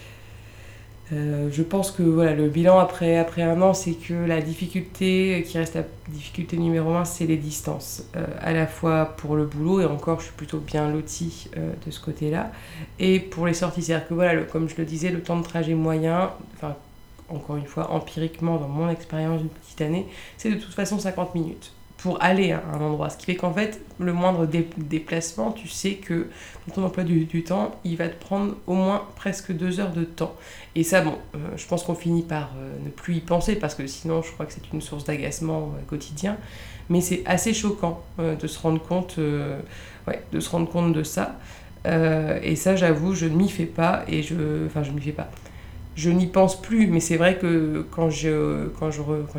je 1.13 1.63
pense 1.63 1.93
que 1.93 2.03
voilà, 2.03 2.35
le 2.35 2.49
bilan 2.49 2.81
après, 2.81 3.17
un 3.17 3.63
an, 3.63 3.75
c'est 3.75 3.93
que 3.93 4.13
la 4.13 4.43
difficulté 4.43 5.45
qui 5.47 5.57
reste 5.57 5.77
la 5.77 5.85
difficulté 6.09 6.57
numéro 6.57 6.93
un, 6.95 7.05
c'est 7.05 7.27
les 7.27 7.37
distances. 7.37 8.03
à 8.41 8.53
la 8.53 8.67
fois 8.67 9.15
pour 9.17 9.37
le 9.37 9.47
boulot, 9.47 9.81
et 9.81 9.85
encore 9.85 10.19
je 10.19 10.25
suis 10.25 10.35
plutôt 10.35 10.59
bien 10.59 10.91
loti 10.91 11.49
de 11.57 11.91
ce 11.93 12.01
côté-là, 12.01 12.51
et 12.99 13.21
pour 13.21 13.47
les 13.47 13.55
sorties. 13.55 13.83
C'est-à-dire 13.85 14.09
que 14.09 14.15
voilà, 14.15 14.43
comme 14.43 14.69
je 14.69 14.75
le 14.77 14.85
disais, 14.85 15.11
le 15.11 15.23
temps 15.23 15.39
de 15.39 15.45
trajet 15.45 15.75
moyen, 15.75 16.33
encore 17.29 17.57
une 17.57 17.67
fois, 17.67 17.91
empiriquement, 17.91 18.57
dans 18.57 18.69
mon 18.69 18.89
expérience 18.89 19.41
d'une 19.41 19.51
petite 19.51 19.81
année, 19.81 20.07
c'est 20.37 20.51
de 20.51 20.57
toute 20.57 20.75
façon 20.75 20.99
50 20.99 21.35
minutes. 21.35 21.73
pour 21.99 22.23
aller 22.23 22.53
à 22.53 22.63
un 22.73 22.81
endroit. 22.81 23.11
Ce 23.11 23.17
qui 23.17 23.27
fait 23.27 23.35
qu'en 23.35 23.53
fait, 23.53 23.81
le 23.99 24.13
moindre 24.13 24.47
déplacement, 24.47 25.51
tu 25.51 25.67
sais 25.67 25.95
que 25.95 26.29
ton 26.73 26.85
emploi 26.85 27.03
du, 27.03 27.43
temps, 27.43 27.73
il 27.83 27.97
va 27.97 28.09
te 28.09 28.15
prendre 28.25 28.55
au 28.69 28.75
moins 28.75 29.03
presque 29.17 29.51
deux 29.51 29.81
heures 29.81 29.91
de 29.91 30.05
temps. 30.05 30.37
Et 30.77 30.85
ça, 30.85 31.01
bon, 31.01 31.19
euh, 31.35 31.39
je 31.57 31.67
pense 31.67 31.83
qu'on 31.83 31.97
finit 31.97 32.23
par 32.23 32.53
euh, 32.57 32.73
ne 32.85 32.89
plus 32.89 33.17
y 33.17 33.21
penser 33.21 33.57
parce 33.57 33.75
que 33.75 33.85
sinon, 33.89 34.23
je 34.23 34.31
crois 34.31 34.47
que 34.47 34.53
c'est 34.53 34.73
une 34.73 34.81
source 34.81 35.03
d'agacement 35.03 35.73
euh, 35.75 35.83
quotidien. 35.89 36.37
Mais 36.89 37.01
c'est 37.01 37.25
assez 37.27 37.53
choquant 37.53 38.01
de 38.19 38.47
se 38.47 38.59
rendre 38.61 38.81
compte, 38.81 39.19
ouais, 40.07 40.23
de 40.33 40.41
se 40.41 40.49
rendre 40.49 40.71
compte 40.71 40.95
de 40.95 41.03
ça. 41.03 41.37
et 41.85 42.57
ça, 42.57 42.77
j'avoue, 42.77 43.15
je 43.15 43.27
ne 43.27 43.35
m'y 43.35 43.51
fais 43.51 43.67
pas 43.67 44.05
et 44.09 44.23
je, 44.23 44.65
enfin, 44.65 44.83
je 44.83 44.93
m'y 44.93 45.03
fais 45.03 45.13
pas 45.13 45.29
je 45.99 46.11
n'y 46.11 46.29
pense 46.29 46.63
plus, 46.63 46.87
mais 46.87 47.01
c'est 47.01 47.17
vrai 47.17 47.39
que 47.39 47.85
quand 47.91 48.09
je 48.09 48.69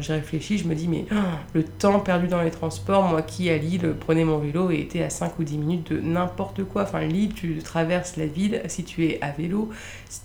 j'y 0.01 0.12
réfléchis, 0.12 0.58
je 0.58 0.68
me 0.68 0.75
dis 0.75 0.89
mais 0.89 1.06
ah, 1.10 1.39
le 1.54 1.63
temps 1.63 2.01
perdu 2.01 2.28
dans 2.28 2.42
les 2.42 2.51
transports, 2.51 3.04
moi 3.04 3.22
qui 3.22 3.50
à 3.50 3.58
Lille 3.58 3.96
prenais 3.98 4.25
mon 4.25 4.39
vélo 4.39 4.70
et 4.70 4.82
était 4.82 5.01
à 5.01 5.10
5 5.10 5.39
ou 5.39 5.46
10 5.46 5.58
minutes 5.58 5.94
de 5.94 6.01
n'importe 6.01 6.66
quoi. 6.66 6.84
Enfin 6.84 7.00
Lille, 7.06 7.34
tu 7.34 7.60
traverses 7.60 8.18
la 8.18 8.25
ville, 8.25 8.62
si 8.68 8.84
tu 8.84 9.06
es 9.06 9.20
à 9.22 9.32
vélo, 9.32 9.70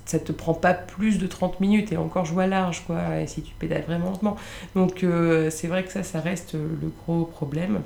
ça 0.07 0.19
te 0.19 0.33
prend 0.33 0.55
pas 0.55 0.75
plus 0.75 1.19
de 1.19 1.29
30 1.29 1.61
minutes 1.61 1.93
et 1.93 1.97
encore 1.97 2.25
je 2.25 2.35
large 2.35 2.83
quoi, 2.85 2.99
si 3.27 3.43
tu 3.43 3.55
pédales 3.55 3.85
vraiment 3.87 4.07
lentement. 4.11 4.37
Donc 4.75 5.05
euh, 5.05 5.51
c'est 5.51 5.69
vrai 5.69 5.85
que 5.85 5.93
ça 5.93 6.03
ça 6.03 6.19
reste 6.19 6.55
le 6.55 6.93
gros 7.07 7.27
problème. 7.27 7.79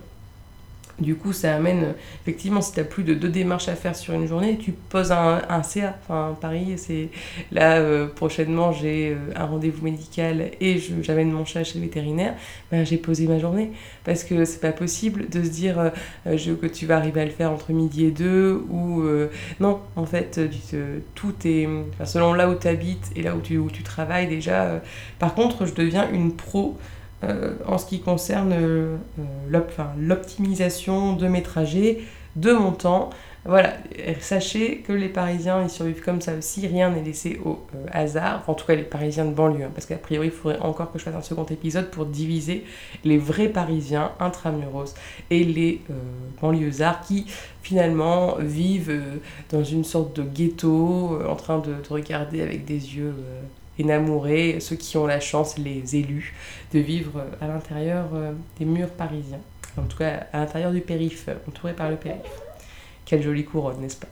Du 1.01 1.15
coup, 1.15 1.33
ça 1.33 1.55
amène, 1.55 1.95
effectivement, 2.23 2.61
si 2.61 2.73
tu 2.73 2.81
as 2.81 2.85
plus 2.85 3.05
de 3.05 3.15
deux 3.15 3.29
démarches 3.29 3.69
à 3.69 3.77
faire 3.77 3.95
sur 3.95 4.15
une 4.15 4.27
journée, 4.27 4.59
tu 4.59 4.73
poses 4.73 5.13
un, 5.13 5.63
CA. 5.63 5.97
Enfin, 6.03 6.37
Paris, 6.41 6.75
c'est. 6.77 7.11
Là, 7.53 7.77
euh, 7.77 8.09
prochainement, 8.09 8.73
j'ai 8.73 9.11
euh, 9.11 9.17
un 9.37 9.45
rendez-vous 9.45 9.85
médical 9.85 10.51
et 10.61 10.81
j'amène 11.03 11.31
mon 11.31 11.45
chat 11.45 11.63
chez 11.63 11.79
le 11.79 11.85
vétérinaire. 11.85 12.35
Ben, 12.73 12.85
j'ai 12.85 12.97
posé 12.97 13.29
ma 13.29 13.39
journée. 13.39 13.71
Parce 14.05 14.25
que 14.25 14.45
c'est 14.45 14.61
pas 14.61 14.73
possible 14.73 15.29
de 15.29 15.45
se 15.45 15.51
dire 15.51 15.93
euh, 16.27 16.57
que 16.61 16.67
tu 16.67 16.87
vas 16.87 16.97
arriver 16.97 17.21
à 17.21 17.25
le 17.27 17.31
faire 17.31 17.53
entre 17.53 17.73
midi 17.73 18.05
et 18.05 18.11
deux 18.11 18.65
ou. 18.69 19.05
non, 19.61 19.81
en 19.95 20.05
fait, 20.05 20.41
tout 21.15 21.35
est. 21.45 21.69
selon 22.05 22.33
là 22.33 22.51
où 22.51 22.57
tu 22.57 22.67
habites 22.67 23.13
et 23.15 23.23
là 23.23 23.37
où 23.37 23.41
tu 23.41 23.83
travailles 23.85 24.27
déjà. 24.27 24.83
par 25.21 25.35
contre, 25.35 25.67
je 25.67 25.75
deviens 25.75 26.11
une 26.11 26.35
pro 26.35 26.77
euh, 27.25 27.55
en 27.67 27.79
ce 27.79 27.87
qui 27.87 28.01
concerne 28.01 28.53
euh, 28.53 28.97
l'optimisation 29.99 31.15
de 31.15 31.27
mes 31.27 31.43
trajets, 31.43 31.99
de 32.37 32.53
mon 32.53 32.71
temps. 32.71 33.11
Voilà, 33.45 33.73
sachez 34.21 34.79
que 34.79 34.93
les 34.93 35.09
Parisiens, 35.09 35.63
ils 35.63 35.71
survivent 35.71 36.03
comme 36.03 36.21
ça 36.21 36.35
aussi, 36.35 36.67
rien 36.67 36.91
n'est 36.91 37.03
laissé 37.03 37.41
au 37.45 37.65
euh, 37.75 37.87
hasard, 37.91 38.45
en 38.47 38.55
tout 38.55 38.67
cas 38.67 38.77
les 38.77 38.83
Parisiens 38.83 39.25
de 39.25 39.33
banlieue, 39.33 39.65
hein, 39.65 39.71
parce 39.75 39.87
qu'a 39.87 39.97
priori, 39.97 40.29
il 40.29 40.33
faudrait 40.33 40.61
encore 40.61 40.93
que 40.93 40.99
je 40.99 41.05
fasse 41.05 41.15
un 41.15 41.23
second 41.23 41.47
épisode 41.47 41.91
pour 41.91 42.07
diviser 42.07 42.65
les 43.05 43.19
vrais 43.19 43.49
Parisiens 43.49 44.13
intramuros 44.21 44.95
et 45.31 45.43
les 45.43 45.81
banlieusards 46.41 47.01
qui 47.01 47.27
finalement 47.63 48.37
vivent 48.39 49.01
dans 49.51 49.65
une 49.65 49.85
sorte 49.85 50.15
de 50.15 50.23
ghetto, 50.23 51.19
en 51.29 51.37
train 51.37 51.59
de, 51.59 51.73
de, 51.73 51.93
regarder 51.93 52.43
avec 52.43 52.65
des 52.65 52.97
yeux 52.97 53.15
énamourés, 53.79 54.59
ceux 54.61 54.77
qui 54.77 54.97
ont 54.97 55.07
la 55.07 55.21
chance, 55.21 55.59
les 55.59 55.97
élus, 55.97 56.35
de 56.73 56.79
vivre 56.79 57.25
à 57.41 57.47
l'intérieur 57.47 58.07
euh, 58.15 58.33
des 58.59 58.65
murs 58.65 58.91
parisiens. 58.91 59.41
En 59.77 59.83
tout 59.83 59.99
cas, 59.99 60.27
à 60.33 60.39
l'intérieur 60.39 60.73
du 60.73 60.81
périph', 60.81 61.29
entouré 61.49 61.73
par 61.73 61.91
le 61.91 61.97
périph'. 61.97 62.19
Quelle 63.05 63.23
jolie 63.23 63.45
couronne, 63.45 63.81
n'est-ce 63.81 63.97
pas? 63.97 64.09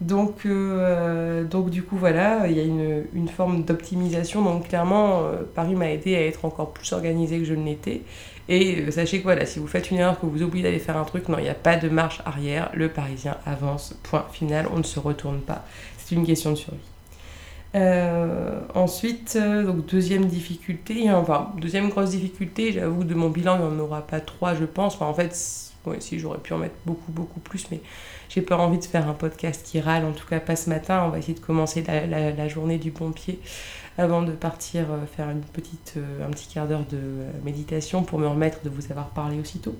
Donc, 0.00 0.46
euh, 0.46 1.44
donc 1.44 1.68
du 1.68 1.82
coup 1.82 1.96
voilà, 1.96 2.46
il 2.48 2.56
y 2.56 2.60
a 2.60 2.62
une, 2.62 3.28
forme 3.28 3.64
d'optimisation. 3.64 4.42
Donc 4.42 4.68
clairement, 4.68 5.24
euh, 5.24 5.42
Paris 5.54 5.74
m'a 5.74 5.90
aidé 5.90 6.16
à 6.16 6.26
être 6.26 6.46
encore 6.46 6.72
plus 6.72 6.90
organisé 6.92 7.38
que 7.38 7.44
je 7.44 7.54
ne 7.54 7.64
l'étais. 7.64 8.02
Et 8.48 8.90
sachez 8.90 9.18
que 9.18 9.24
voilà, 9.24 9.44
si 9.44 9.58
vous 9.58 9.66
faites 9.66 9.90
une 9.90 9.98
erreur, 9.98 10.18
que 10.18 10.26
vous 10.26 10.42
oubliez 10.42 10.64
d'aller 10.64 10.78
faire 10.78 10.96
un 10.96 11.04
truc, 11.04 11.28
non, 11.28 11.38
il 11.38 11.44
n'y 11.44 11.50
a 11.50 11.54
pas 11.54 11.76
de 11.76 11.88
marche 11.88 12.22
arrière. 12.24 12.70
Le 12.74 12.88
Parisien 12.88 13.36
avance, 13.44 13.94
point 14.02 14.24
final, 14.32 14.66
on 14.72 14.78
ne 14.78 14.82
se 14.82 14.98
retourne 14.98 15.40
pas. 15.40 15.64
C'est 15.98 16.14
une 16.14 16.26
question 16.26 16.50
de 16.50 16.56
survie. 16.56 16.89
Euh, 17.76 18.60
ensuite, 18.74 19.38
euh, 19.40 19.62
donc 19.64 19.86
deuxième 19.86 20.26
difficulté, 20.26 21.08
enfin 21.12 21.52
deuxième 21.56 21.88
grosse 21.88 22.10
difficulté, 22.10 22.72
j'avoue 22.72 23.04
de 23.04 23.14
mon 23.14 23.28
bilan 23.28 23.58
il 23.60 23.64
n'y 23.64 23.76
en 23.76 23.78
aura 23.78 24.04
pas 24.04 24.18
trois 24.18 24.56
je 24.56 24.64
pense, 24.64 25.00
en 25.00 25.14
fait 25.14 25.36
si 26.00 26.18
j'aurais 26.18 26.38
pu 26.38 26.52
en 26.52 26.58
mettre 26.58 26.74
beaucoup 26.84 27.12
beaucoup 27.12 27.40
plus 27.40 27.70
mais 27.70 27.80
j'ai 28.28 28.42
pas 28.42 28.56
envie 28.58 28.78
de 28.78 28.84
faire 28.84 29.08
un 29.08 29.14
podcast 29.14 29.64
qui 29.64 29.80
râle, 29.80 30.04
en 30.04 30.12
tout 30.12 30.26
cas 30.26 30.40
pas 30.40 30.56
ce 30.56 30.68
matin, 30.68 31.04
on 31.06 31.10
va 31.10 31.18
essayer 31.20 31.34
de 31.34 31.40
commencer 31.40 31.84
la, 31.86 32.48
journée 32.48 32.78
du 32.78 32.90
bon 32.90 33.12
pied 33.12 33.38
avant 33.98 34.22
de 34.22 34.32
partir 34.32 34.86
euh, 34.90 35.06
faire 35.06 35.28
un 35.28 35.36
petit 36.30 36.48
quart 36.52 36.66
d'heure 36.66 36.84
de 36.90 36.98
méditation 37.44 38.02
pour 38.02 38.18
me 38.18 38.26
remettre 38.26 38.62
de 38.64 38.68
vous 38.68 38.90
avoir 38.90 39.10
parlé 39.10 39.38
aussitôt. 39.38 39.76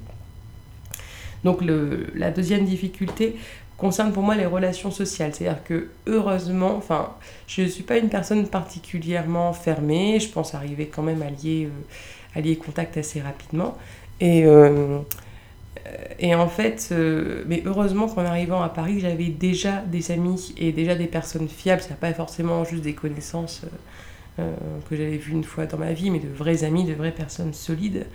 Donc 1.44 1.62
le, 1.62 2.08
la 2.14 2.30
deuxième 2.30 2.64
difficulté, 2.64 3.36
concerne 3.80 4.12
pour 4.12 4.22
moi 4.22 4.36
les 4.36 4.46
relations 4.46 4.90
sociales. 4.90 5.34
C'est-à-dire 5.34 5.64
que 5.64 5.88
heureusement, 6.06 6.76
enfin, 6.76 7.14
je 7.48 7.62
ne 7.62 7.66
suis 7.66 7.82
pas 7.82 7.96
une 7.96 8.10
personne 8.10 8.46
particulièrement 8.46 9.52
fermée, 9.52 10.20
je 10.20 10.28
pense 10.28 10.54
arriver 10.54 10.86
quand 10.86 11.02
même 11.02 11.22
à 11.22 11.30
lier, 11.30 11.66
euh, 11.66 12.38
à 12.38 12.40
lier 12.40 12.56
contact 12.56 12.96
assez 12.98 13.20
rapidement. 13.20 13.76
Et, 14.20 14.44
euh, 14.44 14.98
et 16.18 16.34
en 16.34 16.48
fait, 16.48 16.90
euh, 16.92 17.42
mais 17.46 17.62
heureusement 17.64 18.06
qu'en 18.06 18.24
arrivant 18.24 18.62
à 18.62 18.68
Paris, 18.68 19.00
j'avais 19.00 19.28
déjà 19.28 19.78
des 19.78 20.12
amis 20.12 20.54
et 20.58 20.72
déjà 20.72 20.94
des 20.94 21.06
personnes 21.06 21.48
fiables, 21.48 21.82
c'est 21.82 21.96
pas 21.96 22.12
forcément 22.12 22.64
juste 22.64 22.82
des 22.82 22.94
connaissances. 22.94 23.62
que 24.88 24.96
j'avais 24.96 25.18
vues 25.18 25.32
une 25.32 25.44
fois 25.44 25.66
dans 25.66 25.76
ma 25.76 25.92
vie, 25.92 26.10
mais 26.10 26.18
de 26.18 26.28
vrais 26.28 26.64
amis, 26.64 26.84
de 26.84 26.94
vraies 26.94 27.12
personnes 27.12 27.52
solides 27.52 28.06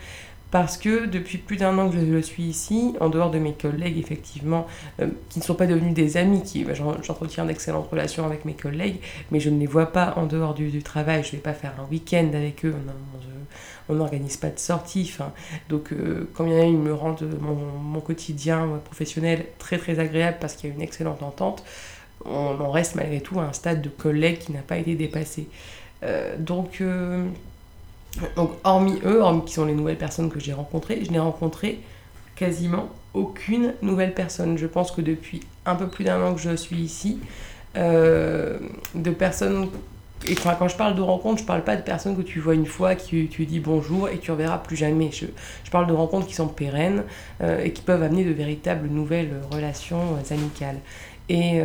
parce 0.52 0.78
que 0.78 1.06
depuis 1.06 1.38
plus 1.38 1.58
d'un 1.58 1.78
an 1.78 1.90
que 1.90 1.98
je 1.98 2.22
suis 2.22 2.44
ici, 2.44 2.94
en 3.00 3.10
dehors 3.10 3.32
de 3.32 3.40
mes 3.40 3.54
collègues, 3.54 3.98
effectivement, 3.98 4.68
euh, 5.02 5.08
qui 5.30 5.40
ne 5.40 5.44
sont 5.44 5.56
pas 5.56 5.68
devenus 5.68 5.94
des 5.94 6.18
amis, 6.18 6.44
qui 6.44 6.64
bah, 6.64 6.74
j'entretiens 6.74 7.46
d'excellentes 7.46 7.90
relations 7.90 8.26
avec 8.26 8.46
mes 8.46 8.54
collègues, 8.54 9.02
mais 9.32 9.40
je 9.40 9.50
ne 9.50 9.60
les 9.60 9.66
vois 9.66 9.88
pas 9.88 10.14
en 10.18 10.26
dehors 10.26 10.54
du, 10.54 10.82
travail, 10.82 11.24
je 11.24 11.30
ne 11.30 11.32
vais 11.34 11.38
pas 11.40 11.54
faire 11.54 11.74
un 11.80 11.90
week-end 11.92 12.30
avec 12.34 12.64
eux, 12.64 12.76
on 13.90 13.96
n'organise 13.96 14.38
pas 14.38 14.50
de 14.50 14.60
sortie. 14.60 15.14
donc, 15.70 15.92
euh, 15.92 16.30
quand 16.34 16.46
il 16.46 16.54
y 16.54 16.62
en 16.62 16.64
ils 16.64 16.78
me 16.78 16.94
rendent 16.94 17.28
mon, 17.42 18.00
quotidien 18.00 18.80
professionnel 18.86 19.46
très 19.58 19.78
très 19.78 20.00
agréable 20.00 20.38
parce 20.40 20.56
qu'il 20.56 20.70
y 20.70 20.74
a 20.74 20.76
une 20.76 20.82
excellente 20.82 21.24
entente. 21.24 21.64
On 22.26 22.72
reste 22.72 22.96
malgré 22.96 23.20
tout 23.20 23.40
à 23.40 23.44
un 23.44 23.54
stade 23.54 23.82
de 23.82 23.90
collègue 23.90 24.40
qui 24.40 24.52
n'a 24.52 24.62
pas 24.62 24.78
été 24.78 24.96
dépassé. 24.96 25.48
Euh, 26.04 26.36
donc, 26.38 26.82
donc, 28.36 28.52
hormis 28.64 29.00
eux, 29.06 29.20
hormis 29.22 29.44
qui 29.46 29.54
sont 29.54 29.66
les 29.66 29.74
nouvelles 29.74 29.98
personnes 29.98 30.30
que 30.30 30.40
j'ai 30.40 30.54
rencontrées, 30.54 31.04
je 31.04 31.12
n'ai 31.12 31.20
rencontré 31.20 31.80
quasiment 32.36 32.90
aucune 33.14 33.74
nouvelle 33.82 34.14
personne. 34.14 34.58
Je 34.58 34.68
pense 34.68 34.92
que 34.92 35.02
depuis 35.02 35.42
un 35.66 35.76
peu 35.76 35.88
plus 35.88 36.04
d'un 36.04 36.22
an 36.22 36.34
que 36.34 36.42
je 36.42 36.56
suis 36.56 36.78
ici, 36.78 37.20
euh, 37.78 38.58
de 38.94 39.12
personnes. 39.12 39.70
Et 40.28 40.36
quand 40.36 40.68
je 40.68 40.76
parle 40.76 40.96
de 40.96 41.02
rencontres, 41.02 41.42
je 41.42 41.46
parle 41.46 41.64
pas 41.64 41.76
de 41.76 41.82
personnes 41.82 42.16
que 42.16 42.22
tu 42.22 42.40
vois 42.40 42.56
une 42.56 42.66
fois, 42.66 42.96
qui 42.96 43.28
tu 43.28 43.46
dis 43.46 43.60
bonjour 43.60 44.10
et 44.10 44.18
tu 44.18 44.32
ne 44.32 44.36
reverras 44.36 44.58
plus 44.58 44.76
jamais. 44.76 45.12
Je, 45.12 45.26
je, 45.64 45.72
parle 45.72 45.86
de 45.86 45.94
rencontres 45.94 46.26
qui 46.26 46.34
sont 46.34 46.48
pérennes 46.48 47.04
euh, 47.42 47.64
et 47.64 47.74
qui 47.74 47.82
peuvent 47.82 48.02
amener 48.02 48.24
de 48.24 48.32
véritables 48.32 48.88
nouvelles 48.88 49.34
relations 49.52 50.16
euh, 50.16 50.34
amicales. 50.34 50.80
Et, 51.28 51.60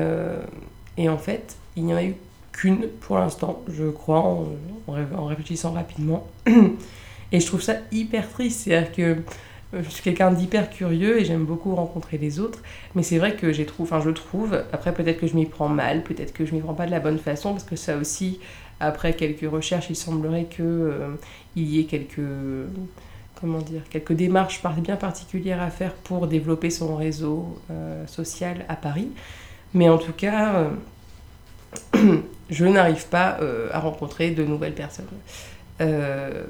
et 0.97 1.09
en 1.11 1.19
fait, 1.19 1.55
il 1.77 1.85
n'y 1.85 1.93
en 1.93 1.99
a 1.99 2.03
eu 2.03 2.15
qu'une 2.53 2.89
pour 3.01 3.19
l'instant, 3.19 3.63
je 3.69 3.89
crois, 3.89 4.23
en, 4.87 5.27
réfléchissant 5.27 5.73
rapidement. 5.73 6.27
Et 7.33 7.41
je 7.41 7.47
trouve 7.47 7.63
ça 7.63 7.75
hyper 7.93 8.29
triste. 8.29 8.63
C'est-à-dire 8.63 8.93
que 8.93 9.03
euh, 9.73 9.83
je 9.83 9.89
suis 9.89 10.03
quelqu'un 10.03 10.33
d'hyper 10.33 10.71
curieux 10.71 11.21
et 11.21 11.25
j'aime 11.25 11.45
beaucoup 11.45 11.75
rencontrer 11.75 12.19
les 12.19 12.41
autres. 12.41 12.61
Mais 12.95 13.03
c'est 13.03 13.19
vrai 13.19 13.37
que 13.37 13.53
j'ai 13.53 13.67
trouvé, 13.67 13.89
enfin 13.89 14.03
je 14.05 14.11
trouve, 14.11 14.65
après 14.73 14.93
peut-être 14.93 15.21
que 15.21 15.27
je 15.27 15.35
m'y 15.35 15.47
prends 15.47 15.69
mal, 15.69 16.03
peut-être 16.03 16.33
que 16.33 16.45
je 16.45 16.55
m'y 16.55 16.61
prends 16.61 16.75
pas 16.75 16.87
de 16.87 16.91
la 16.91 17.01
bonne 17.01 17.19
façon, 17.19 17.53
parce 17.53 17.65
que 17.65 17.77
ça 17.77 17.97
aussi, 17.97 18.41
après 18.81 19.15
quelques 19.15 19.49
recherches, 19.51 19.91
il 19.91 19.97
semblerait 19.97 20.47
qu'il 20.47 20.65
euh, 20.65 21.15
y 21.57 21.81
ait 21.81 21.85
quelques 21.85 22.21
comment 23.41 23.61
dire, 23.61 23.83
quelques 23.89 24.13
démarches 24.13 24.61
bien 24.83 24.97
particulières 24.97 25.63
à 25.63 25.71
faire 25.71 25.95
pour 25.95 26.27
développer 26.27 26.69
son 26.69 26.95
réseau 26.95 27.59
euh, 27.71 28.07
social 28.07 28.67
à 28.69 28.77
Paris. 28.77 29.09
Mais 29.73 29.89
en 29.89 29.97
tout 29.97 30.13
cas, 30.13 30.67
je 32.51 32.65
n'arrive 32.65 33.07
pas 33.07 33.39
euh, 33.41 33.69
à 33.73 33.81
rencontrer 33.81 34.31
de 34.31 34.45
nouvelles 34.45 34.75
personnes. 34.75 35.07
Euh, 35.81 36.45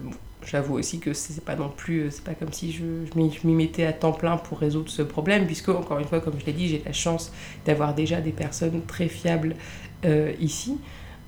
j'avoue 0.47 0.79
aussi 0.79 0.99
que 0.99 1.13
c'est 1.13 1.45
pas 1.45 1.57
non 1.57 1.69
plus, 1.69 2.11
c'est 2.11 2.25
pas 2.25 2.35
comme 2.35 2.53
si 2.53 2.73
je, 2.73 2.85
m'y 3.15 3.55
mettais 3.55 3.85
à 3.85 3.93
temps 3.93 4.13
plein 4.13 4.37
pour 4.37 4.59
résoudre 4.59 4.91
ce 4.91 5.03
problème, 5.03 5.47
puisque, 5.47 5.69
encore 5.69 5.99
une 5.99 6.07
fois, 6.07 6.21
comme 6.21 6.39
je 6.41 6.47
l'ai 6.47 6.53
dit, 6.53 6.69
j'ai 6.69 6.83
la 6.85 6.93
chance 6.93 7.33
d'avoir 7.67 7.95
déjà 7.95 8.21
des 8.21 8.33
personnes 8.33 8.83
très 8.87 9.09
fiables 9.09 9.55
euh, 10.05 10.33
ici. 10.41 10.79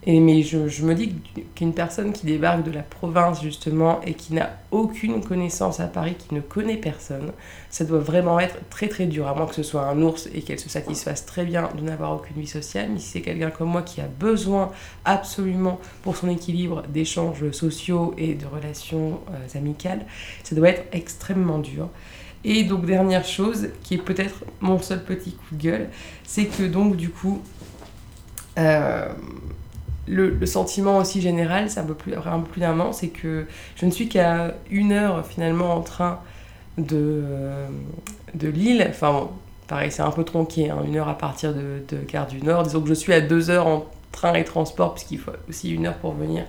Mais 0.05 0.43
je, 0.43 0.67
je 0.67 0.85
me 0.85 0.95
dis 0.95 1.15
qu'une 1.55 1.73
personne 1.73 2.13
qui 2.13 2.27
débarque 2.27 2.65
de 2.65 2.73
la 2.73 2.83
province 2.83 3.41
justement 3.41 4.01
et 4.03 4.15
qui 4.15 4.35
n'a 4.35 4.51
aucune 4.73 5.23
connaissance 5.23 5.79
à 5.79 5.87
Paris, 5.87 6.17
qui 6.19 6.35
ne 6.35 6.41
connaît 6.41 6.77
personne, 6.77 7.33
ça 7.71 7.85
doit 7.85 8.01
vraiment 8.01 8.41
être 8.41 8.57
très 8.69 8.89
très 8.89 9.07
dur, 9.07 9.29
à 9.29 9.35
moins 9.35 9.47
que 9.47 9.55
ce 9.55 9.63
soit 9.63 9.87
un 9.87 10.03
ours 10.03 10.29
et 10.35 10.43
qu'elle 10.43 10.59
se 10.59 10.69
satisfasse 10.69 11.25
très 11.25 11.45
bien 11.45 11.69
de 11.77 11.83
n'avoir 11.83 12.17
aucune 12.17 12.41
vie 12.41 12.49
sociale. 12.49 12.91
Mais 12.93 12.99
si 12.99 13.11
c'est 13.11 13.21
quelqu'un 13.21 13.51
comme 13.51 13.69
moi 13.69 13.83
qui 13.83 14.01
a 14.01 14.09
besoin 14.09 14.73
absolument 15.05 15.79
pour 16.03 16.17
son 16.17 16.29
équilibre 16.29 16.83
d'échanges 16.89 17.51
sociaux 17.53 18.13
et 18.19 18.35
de 18.35 18.47
relations 18.47 19.21
euh, 19.31 19.59
amicales, 19.59 20.05
ça 20.43 20.57
doit 20.57 20.71
être 20.71 20.85
extrêmement 20.91 21.59
dur. 21.59 21.89
Et 22.45 22.65
donc 22.65 22.87
dernière 22.87 23.25
chose, 23.25 23.69
qui 23.85 23.95
est 23.95 24.03
peut-être 24.03 24.45
mon 24.61 24.81
seul 24.81 25.05
petit 25.05 25.33
coup 25.33 25.55
de 25.55 25.63
gueule, 25.63 25.89
c'est 26.25 26.47
que 26.47 26.65
donc 26.65 26.97
du 26.97 27.09
coup, 27.11 27.41
euh, 28.59 29.09
le, 30.09 30.45
sentiment 30.47 30.99
aussi 30.99 31.21
général, 31.21 31.71
c'est 31.71 31.81
un 31.81 31.85
peu 31.85 31.95
plus, 31.95 32.13
d'un 32.57 32.81
an, 32.81 32.93
c'est 32.93 33.09
que 33.09 33.47
je 33.77 33.87
ne 33.87 33.91
suis 33.91 34.09
qu'à 34.09 34.55
une 34.71 34.93
heure 34.93 35.25
finalement 35.27 35.75
en 35.75 35.81
train 35.81 36.21
de, 36.79 37.23
de 38.35 38.49
Lille. 38.49 38.87
Enfin 38.89 39.29
pareil, 39.69 39.91
c'est 39.91 40.03
un 40.03 40.11
peu 40.11 40.25
tronqué, 40.25 40.71
hein, 40.71 40.79
une 40.87 40.97
heure 40.97 41.09
à 41.09 41.17
partir 41.17 41.55
de, 41.55 41.83
de 41.89 41.99
Gare 42.07 42.27
du 42.27 42.43
Nord. 42.43 42.65
Disons 42.65 42.83
que 42.83 42.89
je 42.89 42.95
suis 42.95 43.13
à 43.13 43.21
deux 43.21 43.51
heures 43.51 43.67
en 43.67 43.87
train 44.11 44.35
et 44.35 44.45
transport, 44.45 44.95
puisqu'il 44.95 45.19
faut 45.19 45.33
aussi 45.49 45.71
une 45.73 45.87
heure 45.87 45.97
pour 45.97 46.13
venir 46.13 46.45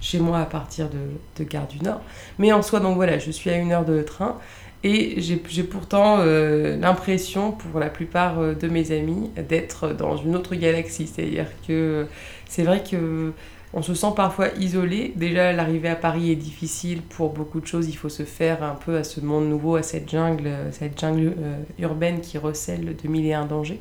chez 0.00 0.18
moi 0.18 0.38
à 0.38 0.44
partir 0.44 0.88
de, 0.88 0.98
de 1.36 1.44
Gare 1.48 1.66
du 1.66 1.80
Nord. 1.80 2.00
Mais 2.38 2.52
en 2.52 2.62
soi, 2.62 2.80
donc 2.80 2.96
voilà, 2.96 3.18
je 3.18 3.30
suis 3.30 3.50
à 3.50 3.56
une 3.56 3.72
heure 3.72 3.84
de 3.84 4.02
train. 4.02 4.38
Et 4.82 5.20
j'ai 5.20 5.62
pourtant 5.62 6.18
euh, 6.20 6.78
l'impression, 6.78 7.52
pour 7.52 7.78
la 7.80 7.90
plupart 7.90 8.40
euh, 8.40 8.54
de 8.54 8.66
mes 8.66 8.92
amis, 8.92 9.30
d'être 9.48 9.88
dans 9.88 10.16
une 10.16 10.34
autre 10.34 10.54
galaxie. 10.54 11.06
C'est-à-dire 11.06 11.46
que 11.66 12.06
c'est 12.48 12.62
vrai 12.62 12.82
que 12.82 13.32
on 13.72 13.82
se 13.82 13.94
sent 13.94 14.12
parfois 14.16 14.48
isolé. 14.58 15.12
Déjà, 15.14 15.52
l'arrivée 15.52 15.90
à 15.90 15.96
Paris 15.96 16.32
est 16.32 16.36
difficile 16.36 17.02
pour 17.02 17.30
beaucoup 17.30 17.60
de 17.60 17.66
choses. 17.66 17.88
Il 17.88 17.96
faut 17.96 18.08
se 18.08 18.22
faire 18.22 18.64
un 18.64 18.74
peu 18.74 18.96
à 18.96 19.04
ce 19.04 19.20
monde 19.20 19.48
nouveau, 19.48 19.76
à 19.76 19.82
cette 19.82 20.10
jungle, 20.10 20.50
cette 20.72 20.98
jungle 20.98 21.34
euh, 21.38 21.58
urbaine 21.78 22.20
qui 22.20 22.38
recèle 22.38 22.96
de 22.96 23.08
mille 23.08 23.26
et 23.26 23.34
un 23.34 23.44
dangers. 23.44 23.80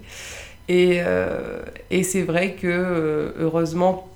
Et, 0.67 1.01
c'est 2.03 2.21
vrai 2.21 2.53
que, 2.53 3.33
heureusement, 3.39 4.07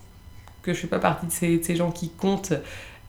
que 0.62 0.72
je 0.74 0.78
ne 0.78 0.82
fais 0.82 0.88
pas 0.88 1.00
partie 1.00 1.26
de 1.26 1.64
ces 1.64 1.76
gens 1.76 1.90
qui 1.90 2.10
comptent 2.10 2.54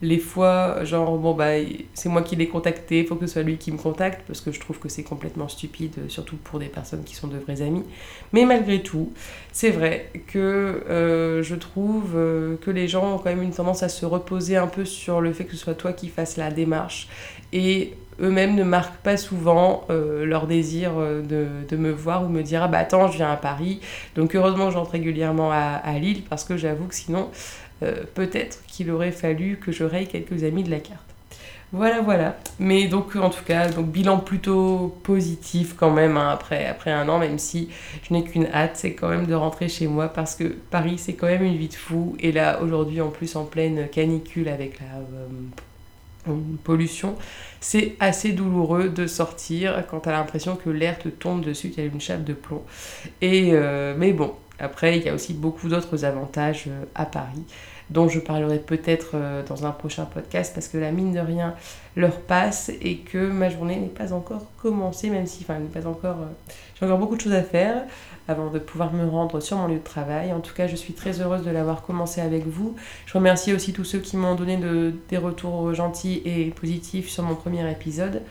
les 0.01 0.19
fois, 0.19 0.83
genre, 0.83 1.17
bon, 1.17 1.33
bah, 1.33 1.53
c'est 1.93 2.09
moi 2.09 2.21
qui 2.21 2.35
l'ai 2.35 2.47
contacté, 2.47 3.05
faut 3.05 3.15
que 3.15 3.27
ce 3.27 3.33
soit 3.33 3.43
lui 3.43 3.57
qui 3.57 3.71
me 3.71 3.77
contacte, 3.77 4.21
parce 4.27 4.41
que 4.41 4.51
je 4.51 4.59
trouve 4.59 4.77
que 4.77 4.89
c'est 4.89 5.03
complètement 5.03 5.47
stupide, 5.47 5.93
surtout 6.09 6.35
pour 6.35 6.59
des 6.59 6.67
personnes 6.67 7.03
qui 7.03 7.15
sont 7.15 7.27
de 7.27 7.37
vrais 7.37 7.61
amis. 7.61 7.83
Mais 8.33 8.45
malgré 8.45 8.81
tout, 8.81 9.13
c'est 9.53 9.71
vrai 9.71 10.11
que 10.27 10.83
euh, 10.89 11.41
je 11.43 11.55
trouve 11.55 12.11
euh, 12.15 12.57
que 12.57 12.71
les 12.71 12.89
gens 12.89 13.15
ont 13.15 13.17
quand 13.17 13.29
même 13.29 13.41
une 13.41 13.53
tendance 13.53 13.83
à 13.83 13.89
se 13.89 14.05
reposer 14.05 14.57
un 14.57 14.67
peu 14.67 14.83
sur 14.83 15.21
le 15.21 15.31
fait 15.31 15.45
que 15.45 15.53
ce 15.53 15.57
soit 15.57 15.75
toi 15.75 15.93
qui 15.93 16.09
fasses 16.09 16.35
la 16.35 16.51
démarche. 16.51 17.07
Et 17.53 17.93
eux-mêmes 18.19 18.55
ne 18.55 18.63
marquent 18.63 18.97
pas 18.97 19.15
souvent 19.15 19.85
euh, 19.89 20.25
leur 20.25 20.47
désir 20.47 20.91
de, 20.97 21.75
me 21.77 21.91
voir 21.91 22.25
ou 22.25 22.27
me 22.27 22.41
dire 22.41 22.63
ah 22.63 22.67
bah 22.67 22.79
attends 22.79 23.09
je 23.09 23.17
viens 23.17 23.31
à 23.31 23.35
Paris 23.35 23.81
donc 24.15 24.35
heureusement 24.35 24.71
j'entre 24.71 24.91
régulièrement 24.91 25.51
à, 25.51 25.99
Lille 25.99 26.23
parce 26.29 26.45
que 26.45 26.55
j'avoue 26.55 26.85
que 26.85 26.95
sinon 26.95 27.29
peut-être 28.13 28.63
qu'il 28.67 28.89
aurait 28.91 29.11
fallu 29.11 29.57
que 29.57 29.71
je 29.71 29.83
raye 29.83 30.07
quelques 30.07 30.43
amis 30.43 30.63
de 30.63 30.71
la 30.71 30.79
carte. 30.79 31.15
Voilà, 31.71 31.99
voilà. 31.99 32.37
Mais 32.59 32.87
donc, 32.87 33.15
en 33.15 33.29
tout 33.29 33.43
cas, 33.43 33.67
donc 33.69 33.87
bilan 33.87 34.19
plutôt 34.19 34.95
positif 35.03 35.73
quand 35.75 35.91
même 35.91 36.15
hein, 36.15 36.29
après, 36.31 36.67
après 36.67 36.91
un 36.91 37.09
an, 37.09 37.19
même 37.19 37.39
si 37.39 37.69
je 38.03 38.13
n'ai 38.13 38.23
qu'une 38.23 38.45
hâte, 38.45 38.77
c'est 38.77 38.93
quand 38.93 39.09
même 39.09 39.25
de 39.25 39.33
rentrer 39.33 39.67
chez 39.67 39.87
moi 39.87 40.07
parce 40.07 40.35
que 40.35 40.45
Paris, 40.45 40.97
c'est 40.97 41.15
quand 41.15 41.27
même 41.27 41.43
une 41.43 41.57
vie 41.57 41.67
de 41.67 41.73
fou. 41.73 42.15
Et 42.19 42.31
là, 42.31 42.61
aujourd'hui, 42.61 43.01
en 43.01 43.09
plus, 43.09 43.35
en 43.35 43.45
pleine 43.45 43.89
canicule 43.89 44.47
avec 44.47 44.79
la 44.79 46.31
euh, 46.31 46.35
pollution, 46.63 47.15
c'est 47.59 47.95
assez 47.99 48.31
douloureux 48.31 48.87
de 48.87 49.07
sortir 49.07 49.83
quand 49.89 50.01
tu 50.01 50.09
as 50.09 50.13
l'impression 50.13 50.55
que 50.55 50.69
l'air 50.69 50.97
te 50.97 51.09
tombe 51.09 51.43
dessus, 51.43 51.71
qu'il 51.71 51.83
y 51.83 51.87
a 51.87 51.89
une 51.91 51.99
chape 51.99 52.23
de 52.23 52.33
plomb. 52.33 52.63
Et, 53.21 53.49
euh, 53.51 53.95
mais 53.97 54.13
bon, 54.13 54.33
après, 54.59 54.97
il 54.97 55.03
y 55.03 55.09
a 55.09 55.13
aussi 55.13 55.33
beaucoup 55.33 55.67
d'autres 55.67 56.05
avantages 56.05 56.65
euh, 56.67 56.85
à 56.95 57.05
Paris, 57.05 57.43
dont 57.89 58.07
je 58.07 58.19
parlerai 58.19 58.59
peut-être 58.59 59.11
euh, 59.13 59.43
dans 59.43 59.65
un 59.65 59.71
prochain 59.71 60.05
podcast, 60.05 60.53
parce 60.53 60.67
que 60.67 60.77
la 60.77 60.91
mine 60.91 61.13
de 61.13 61.19
rien 61.19 61.55
leur 61.95 62.19
passe 62.19 62.71
et 62.81 62.97
que 62.97 63.29
ma 63.29 63.49
journée 63.49 63.75
n'est 63.75 63.87
pas 63.87 64.13
encore 64.13 64.45
commencée, 64.57 65.09
même 65.09 65.27
si, 65.27 65.43
enfin, 65.43 65.59
n'est 65.59 65.67
pas 65.67 65.87
encore. 65.87 66.21
Euh, 66.21 66.51
j'ai 66.79 66.85
encore 66.85 66.99
beaucoup 66.99 67.15
de 67.15 67.21
choses 67.21 67.33
à 67.33 67.43
faire 67.43 67.83
avant 68.27 68.49
de 68.49 68.59
pouvoir 68.59 68.91
me 68.93 69.07
rendre 69.07 69.39
sur 69.39 69.57
mon 69.57 69.67
lieu 69.67 69.75
de 69.75 69.83
travail. 69.83 70.33
En 70.33 70.39
tout 70.39 70.53
cas, 70.53 70.67
je 70.67 70.75
suis 70.75 70.93
très 70.93 71.21
heureuse 71.21 71.43
de 71.43 71.51
l'avoir 71.51 71.83
commencé 71.83 72.21
avec 72.21 72.47
vous. 72.47 72.75
Je 73.05 73.13
remercie 73.13 73.53
aussi 73.53 73.71
tous 73.71 73.83
ceux 73.83 73.99
qui 73.99 74.17
m'ont 74.17 74.33
donné 74.33 74.57
des 75.09 75.17
retours 75.17 75.75
gentils 75.75 76.23
et 76.25 76.45
positifs 76.49 77.07
sur 77.07 77.21
mon 77.21 77.35
premier 77.35 77.69
épisode. 77.71 78.23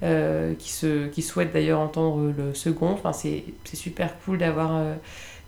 qui, 0.00 0.70
se, 0.70 1.08
qui 1.08 1.22
souhaitent 1.22 1.52
d'ailleurs 1.52 1.80
entendre 1.80 2.32
le 2.38 2.54
second. 2.54 2.90
Enfin, 2.90 3.12
c'est 3.12 3.44
super 3.74 4.16
cool 4.20 4.38
d'avoir 4.38 4.80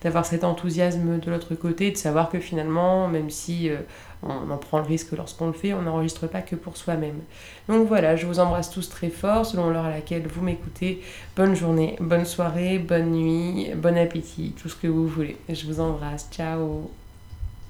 d'avoir 0.04 0.26
cet 0.26 0.44
enthousiasme 0.44 1.18
de 1.18 1.30
l'autre 1.30 1.54
côté, 1.54 1.90
de 1.90 1.96
savoir 1.96 2.28
que 2.28 2.38
finalement, 2.38 3.08
même 3.08 3.30
si 3.30 3.70
euh, 3.70 3.78
on 4.22 4.50
en 4.50 4.58
prend 4.58 4.78
le 4.78 4.84
risque 4.84 5.12
lorsqu'on 5.12 5.46
le 5.46 5.52
fait, 5.54 5.72
on 5.72 5.82
n'enregistre 5.82 6.26
pas 6.26 6.42
que 6.42 6.54
pour 6.54 6.76
soi-même. 6.76 7.20
Donc 7.68 7.88
voilà, 7.88 8.14
je 8.14 8.26
vous 8.26 8.38
embrasse 8.38 8.70
tous 8.70 8.88
très 8.88 9.10
fort 9.10 9.46
selon 9.46 9.70
l'heure 9.70 9.86
à 9.86 9.90
laquelle 9.90 10.26
vous 10.26 10.42
m'écoutez. 10.42 11.02
Bonne 11.36 11.56
journée, 11.56 11.96
bonne 12.00 12.26
soirée, 12.26 12.78
bonne 12.78 13.10
nuit, 13.10 13.70
bon 13.74 13.96
appétit, 13.96 14.54
tout 14.60 14.68
ce 14.68 14.76
que 14.76 14.86
vous 14.86 15.08
voulez. 15.08 15.36
Je 15.48 15.66
vous 15.66 15.80
embrasse, 15.80 16.28
ciao 16.30 16.90